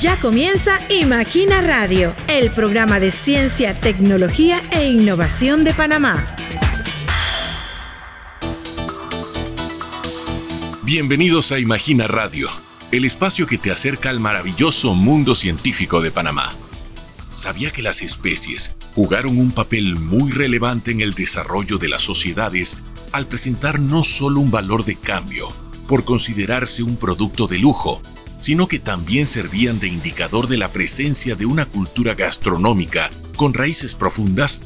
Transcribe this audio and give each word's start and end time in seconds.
Ya 0.00 0.18
comienza 0.18 0.78
Imagina 0.88 1.60
Radio, 1.60 2.14
el 2.26 2.50
programa 2.50 2.98
de 3.00 3.10
ciencia, 3.10 3.78
tecnología 3.78 4.62
e 4.72 4.88
innovación 4.88 5.62
de 5.62 5.74
Panamá. 5.74 6.24
Bienvenidos 10.84 11.52
a 11.52 11.58
Imagina 11.58 12.06
Radio, 12.06 12.48
el 12.92 13.04
espacio 13.04 13.46
que 13.46 13.58
te 13.58 13.70
acerca 13.70 14.08
al 14.08 14.20
maravilloso 14.20 14.94
mundo 14.94 15.34
científico 15.34 16.00
de 16.00 16.10
Panamá. 16.10 16.54
¿Sabía 17.28 17.70
que 17.70 17.82
las 17.82 18.00
especies 18.00 18.74
jugaron 18.94 19.36
un 19.36 19.50
papel 19.50 19.96
muy 19.96 20.32
relevante 20.32 20.92
en 20.92 21.02
el 21.02 21.12
desarrollo 21.12 21.76
de 21.76 21.88
las 21.88 22.00
sociedades 22.00 22.78
al 23.12 23.26
presentar 23.26 23.78
no 23.78 24.02
solo 24.02 24.40
un 24.40 24.50
valor 24.50 24.86
de 24.86 24.96
cambio 24.96 25.52
por 25.86 26.06
considerarse 26.06 26.82
un 26.82 26.96
producto 26.96 27.46
de 27.46 27.58
lujo, 27.58 28.00
sino 28.40 28.66
que 28.66 28.78
también 28.78 29.26
servían 29.26 29.78
de 29.78 29.88
indicador 29.88 30.48
de 30.48 30.56
la 30.56 30.70
presencia 30.70 31.36
de 31.36 31.46
una 31.46 31.66
cultura 31.66 32.14
gastronómica 32.14 33.10
con 33.36 33.54
raíces 33.54 33.94
profundas? 33.94 34.62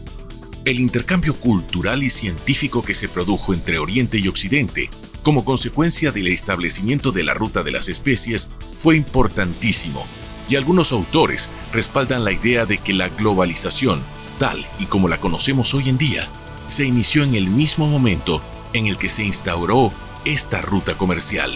El 0.64 0.80
intercambio 0.80 1.34
cultural 1.34 2.02
y 2.02 2.08
científico 2.08 2.82
que 2.82 2.94
se 2.94 3.08
produjo 3.08 3.52
entre 3.52 3.78
Oriente 3.78 4.18
y 4.18 4.28
Occidente 4.28 4.88
como 5.24 5.44
consecuencia 5.44 6.12
del 6.12 6.28
establecimiento 6.28 7.10
de 7.10 7.24
la 7.24 7.34
ruta 7.34 7.62
de 7.62 7.72
las 7.72 7.88
especies 7.88 8.50
fue 8.78 8.96
importantísimo, 8.96 10.06
y 10.48 10.56
algunos 10.56 10.92
autores 10.92 11.50
respaldan 11.72 12.24
la 12.24 12.32
idea 12.32 12.66
de 12.66 12.78
que 12.78 12.92
la 12.92 13.08
globalización, 13.08 14.02
tal 14.38 14.64
y 14.78 14.84
como 14.84 15.08
la 15.08 15.18
conocemos 15.18 15.72
hoy 15.74 15.88
en 15.88 15.98
día, 15.98 16.28
se 16.68 16.84
inició 16.84 17.24
en 17.24 17.34
el 17.34 17.48
mismo 17.48 17.86
momento 17.86 18.42
en 18.74 18.86
el 18.86 18.98
que 18.98 19.08
se 19.08 19.24
instauró 19.24 19.92
esta 20.26 20.60
ruta 20.60 20.96
comercial. 20.98 21.52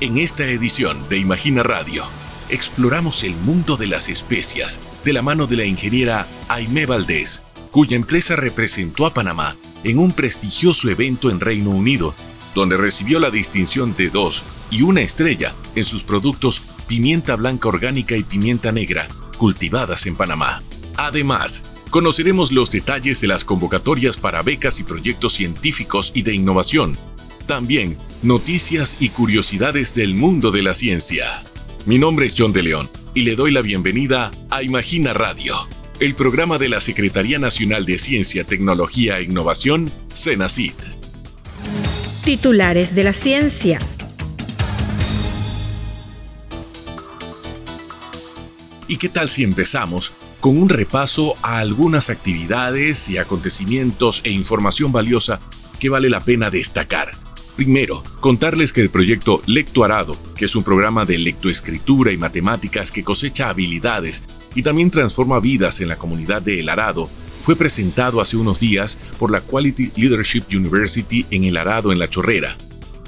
En 0.00 0.16
esta 0.16 0.46
edición 0.46 0.96
de 1.08 1.18
Imagina 1.18 1.64
Radio, 1.64 2.04
exploramos 2.50 3.24
el 3.24 3.34
mundo 3.34 3.76
de 3.76 3.88
las 3.88 4.08
especias 4.08 4.80
de 5.04 5.12
la 5.12 5.22
mano 5.22 5.48
de 5.48 5.56
la 5.56 5.64
ingeniera 5.64 6.28
Aimé 6.46 6.86
Valdés, 6.86 7.42
cuya 7.72 7.96
empresa 7.96 8.36
representó 8.36 9.06
a 9.06 9.12
Panamá 9.12 9.56
en 9.82 9.98
un 9.98 10.12
prestigioso 10.12 10.88
evento 10.88 11.30
en 11.30 11.40
Reino 11.40 11.70
Unido, 11.70 12.14
donde 12.54 12.76
recibió 12.76 13.18
la 13.18 13.30
distinción 13.30 13.96
de 13.96 14.08
dos 14.08 14.44
y 14.70 14.82
una 14.82 15.00
estrella 15.00 15.52
en 15.74 15.84
sus 15.84 16.04
productos 16.04 16.62
pimienta 16.86 17.34
blanca 17.34 17.66
orgánica 17.66 18.16
y 18.16 18.22
pimienta 18.22 18.70
negra, 18.70 19.08
cultivadas 19.36 20.06
en 20.06 20.14
Panamá. 20.14 20.62
Además, 20.96 21.64
conoceremos 21.90 22.52
los 22.52 22.70
detalles 22.70 23.20
de 23.20 23.26
las 23.26 23.44
convocatorias 23.44 24.16
para 24.16 24.42
becas 24.42 24.78
y 24.78 24.84
proyectos 24.84 25.32
científicos 25.32 26.12
y 26.14 26.22
de 26.22 26.34
innovación. 26.34 26.96
También 27.48 27.96
noticias 28.22 28.98
y 29.00 29.08
curiosidades 29.08 29.94
del 29.94 30.14
mundo 30.14 30.50
de 30.50 30.62
la 30.62 30.74
ciencia. 30.74 31.42
Mi 31.86 31.98
nombre 31.98 32.26
es 32.26 32.34
John 32.36 32.52
de 32.52 32.62
León 32.62 32.90
y 33.14 33.22
le 33.22 33.36
doy 33.36 33.52
la 33.52 33.62
bienvenida 33.62 34.30
a 34.50 34.62
Imagina 34.62 35.14
Radio, 35.14 35.56
el 35.98 36.14
programa 36.14 36.58
de 36.58 36.68
la 36.68 36.82
Secretaría 36.82 37.38
Nacional 37.38 37.86
de 37.86 37.96
Ciencia, 37.96 38.44
Tecnología 38.44 39.16
e 39.16 39.22
Innovación, 39.22 39.90
CENACID. 40.12 40.74
Titulares 42.22 42.94
de 42.94 43.04
la 43.04 43.14
ciencia. 43.14 43.78
¿Y 48.88 48.98
qué 48.98 49.08
tal 49.08 49.30
si 49.30 49.42
empezamos 49.42 50.12
con 50.40 50.58
un 50.58 50.68
repaso 50.68 51.34
a 51.40 51.60
algunas 51.60 52.10
actividades 52.10 53.08
y 53.08 53.16
acontecimientos 53.16 54.20
e 54.24 54.32
información 54.32 54.92
valiosa 54.92 55.40
que 55.80 55.88
vale 55.88 56.10
la 56.10 56.20
pena 56.20 56.50
destacar. 56.50 57.27
Primero, 57.58 58.04
contarles 58.20 58.72
que 58.72 58.80
el 58.80 58.88
proyecto 58.88 59.42
Lectuarado, 59.46 60.16
que 60.36 60.44
es 60.44 60.54
un 60.54 60.62
programa 60.62 61.04
de 61.04 61.18
lectoescritura 61.18 62.12
y 62.12 62.16
matemáticas 62.16 62.92
que 62.92 63.02
cosecha 63.02 63.48
habilidades 63.48 64.22
y 64.54 64.62
también 64.62 64.92
transforma 64.92 65.40
vidas 65.40 65.80
en 65.80 65.88
la 65.88 65.98
comunidad 65.98 66.40
de 66.40 66.60
El 66.60 66.68
Arado, 66.68 67.10
fue 67.42 67.56
presentado 67.56 68.20
hace 68.20 68.36
unos 68.36 68.60
días 68.60 68.96
por 69.18 69.32
la 69.32 69.40
Quality 69.40 69.90
Leadership 69.96 70.44
University 70.52 71.26
en 71.32 71.42
El 71.42 71.56
Arado 71.56 71.90
en 71.90 71.98
La 71.98 72.08
Chorrera. 72.08 72.56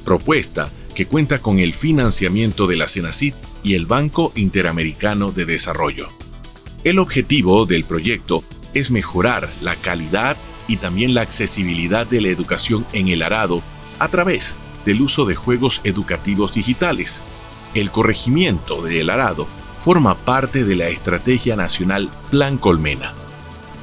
Propuesta 0.04 0.69
que 0.96 1.06
cuenta 1.06 1.38
con 1.38 1.60
el 1.60 1.72
financiamiento 1.72 2.66
de 2.66 2.76
la 2.76 2.88
CENACIT 2.88 3.36
y 3.62 3.75
el 3.75 3.86
Banco 3.86 4.32
Interamericano 4.34 5.30
de 5.30 5.44
Desarrollo. 5.44 6.08
El 6.82 6.98
objetivo 6.98 7.66
del 7.66 7.84
proyecto 7.84 8.42
es 8.75 8.91
mejorar 8.91 9.48
la 9.62 9.76
calidad 9.76 10.36
y 10.66 10.78
también 10.78 11.14
la 11.14 11.20
accesibilidad 11.20 12.04
de 12.04 12.20
la 12.20 12.28
educación 12.30 12.84
en 12.92 13.06
el 13.06 13.22
arado 13.22 13.62
a 14.00 14.09
través 14.09 14.56
del 14.84 15.00
uso 15.03 15.27
de 15.27 15.37
juegos 15.37 15.81
educativos 15.84 16.53
digitales. 16.53 17.22
El 17.75 17.93
corregimiento 17.93 18.83
del 18.83 19.11
arado 19.11 19.47
forma 19.78 20.16
parte 20.16 20.65
de 20.65 20.75
la 20.75 20.88
Estrategia 20.88 21.55
Nacional 21.55 22.11
Plan 22.31 22.59
Colmena, 22.59 23.12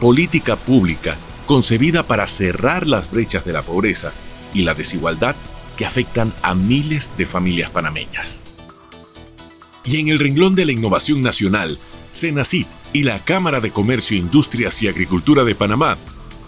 política 0.02 0.58
pública 0.58 1.16
concebida 1.46 2.04
para 2.04 2.28
cerrar 2.28 2.86
las 2.86 3.10
brechas 3.10 3.46
de 3.46 3.54
la 3.54 3.62
pobreza 3.62 4.12
y 4.54 4.64
la 4.64 4.74
desigualdad 4.74 5.36
que 5.78 5.86
afectan 5.86 6.34
a 6.42 6.56
miles 6.56 7.12
de 7.18 7.26
familias 7.26 7.70
panameñas. 7.70 8.44
Y 9.86 10.00
en 10.00 10.10
el 10.10 10.20
renglón 10.20 10.56
de 10.56 10.66
la 10.66 10.74
innovación 10.74 11.22
nacional, 11.22 11.80
Senacit 12.12 12.68
y 12.92 13.04
la 13.04 13.24
Cámara 13.24 13.62
de 13.62 13.72
Comercio, 13.72 14.18
Industrias 14.18 14.82
y 14.82 14.88
Agricultura 14.88 15.46
de 15.46 15.56
Panamá 15.56 15.98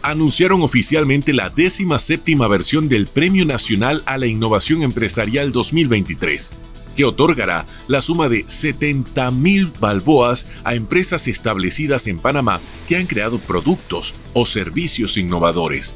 anunciaron 0.10 0.62
oficialmente 0.64 1.34
la 1.34 1.50
décima 1.50 2.00
séptima 2.00 2.48
versión 2.48 2.90
del 2.90 3.08
Premio 3.08 3.46
Nacional 3.46 4.02
a 4.06 4.18
la 4.18 4.26
Innovación 4.26 4.82
Empresarial 4.82 5.52
2023, 5.52 6.52
que 6.96 7.06
otorgará 7.06 7.66
la 7.88 8.02
suma 8.02 8.28
de 8.28 8.44
70 8.48 9.30
mil 9.32 9.72
balboas 9.80 10.48
a 10.64 10.74
empresas 10.74 11.28
establecidas 11.28 12.08
en 12.08 12.18
Panamá 12.18 12.60
que 12.88 12.98
han 12.98 13.06
creado 13.06 13.40
productos 13.40 14.16
o 14.34 14.46
servicios 14.46 15.16
innovadores. 15.18 15.96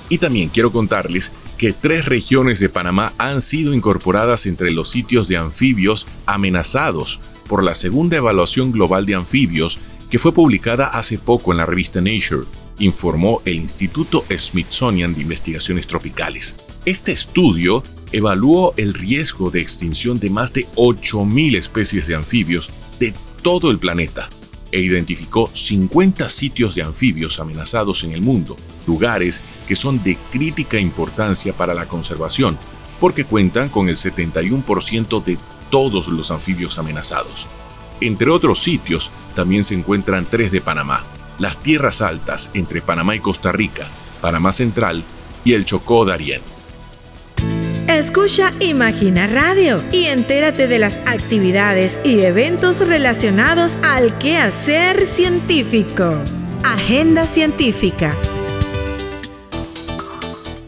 Y 0.09 0.19
también 0.19 0.49
quiero 0.49 0.73
contarles 0.73 1.33
que 1.59 1.73
tres 1.73 2.07
regiones 2.07 2.61
de 2.61 2.69
Panamá 2.69 3.13
han 3.19 3.43
sido 3.43 3.75
incorporadas 3.75 4.47
entre 4.47 4.71
los 4.71 4.89
sitios 4.89 5.29
de 5.29 5.37
anfibios 5.37 6.07
amenazados 6.25 7.21
por 7.49 7.65
la 7.65 7.75
segunda 7.75 8.17
evaluación 8.17 8.73
global 8.73 9.05
de 9.05 9.17
anfibios 9.17 9.81
que 10.09 10.19
fue 10.19 10.33
publicada 10.33 10.87
hace 10.87 11.19
poco 11.19 11.51
en 11.53 11.59
la 11.59 11.67
revista 11.67 12.01
Nature 12.01 12.47
informó 12.79 13.43
el 13.45 13.57
Instituto 13.57 14.25
Smithsonian 14.31 15.15
de 15.15 15.23
Investigaciones 15.23 15.87
Tropicales. 15.87 16.57
Este 16.85 17.13
estudio 17.13 17.83
evaluó 18.13 18.73
el 18.77 18.95
riesgo 18.95 19.51
de 19.51 19.61
extinción 19.61 20.19
de 20.19 20.31
más 20.31 20.53
de 20.53 20.67
8.000 20.77 21.57
especies 21.57 22.07
de 22.07 22.15
anfibios 22.15 22.71
de 22.99 23.13
todo 23.43 23.71
el 23.71 23.79
planeta 23.79 24.29
e 24.71 24.81
identificó 24.81 25.51
50 25.53 26.29
sitios 26.29 26.75
de 26.75 26.83
anfibios 26.83 27.41
amenazados 27.41 28.05
en 28.05 28.13
el 28.13 28.21
mundo, 28.21 28.57
lugares 28.89 29.41
que 29.69 29.77
son 29.77 30.03
de 30.03 30.17
crítica 30.33 30.79
importancia 30.79 31.53
para 31.53 31.75
la 31.75 31.87
conservación, 31.87 32.59
porque 32.99 33.25
cuentan 33.25 33.69
con 33.69 33.89
el 33.89 33.97
71% 33.97 35.23
de 35.23 35.39
todos 35.71 36.09
los 36.09 36.33
anfibios 36.33 36.79
amenazados. 36.79 37.47
Entre 38.01 38.31
otros 38.31 38.61
sitios, 38.61 39.11
también 39.37 39.63
se 39.63 39.75
encuentran 39.75 40.27
tres 40.29 40.51
de 40.51 40.61
Panamá, 40.61 41.05
las 41.39 41.59
tierras 41.59 42.01
altas 42.03 42.51
entre 42.55 42.81
Panamá 42.81 43.15
y 43.15 43.21
Costa 43.21 43.53
Rica, 43.53 43.87
Panamá 44.21 44.53
Central 44.53 45.05
y 45.45 45.53
el 45.53 45.65
Chocó 45.65 46.05
Darién. 46.05 46.41
Escucha 47.89 48.51
Imagina 48.61 49.27
Radio 49.27 49.83
y 49.93 50.05
entérate 50.05 50.69
de 50.69 50.79
las 50.79 50.99
actividades 51.07 52.01
y 52.05 52.21
eventos 52.21 52.87
relacionados 52.87 53.77
al 53.83 54.19
quehacer 54.19 55.07
científico. 55.07 56.13
Agenda 56.65 57.25
Científica. 57.25 58.15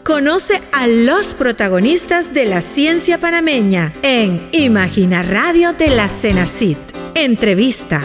Conoce 0.05 0.61
a 0.71 0.85
los 0.85 1.33
protagonistas 1.33 2.31
de 2.31 2.45
la 2.45 2.61
ciencia 2.61 3.19
panameña 3.19 3.91
en 4.03 4.49
Imagina 4.51 5.23
Radio 5.23 5.73
de 5.73 5.89
la 5.89 6.11
Cenacit. 6.11 6.77
Entrevista. 7.15 8.03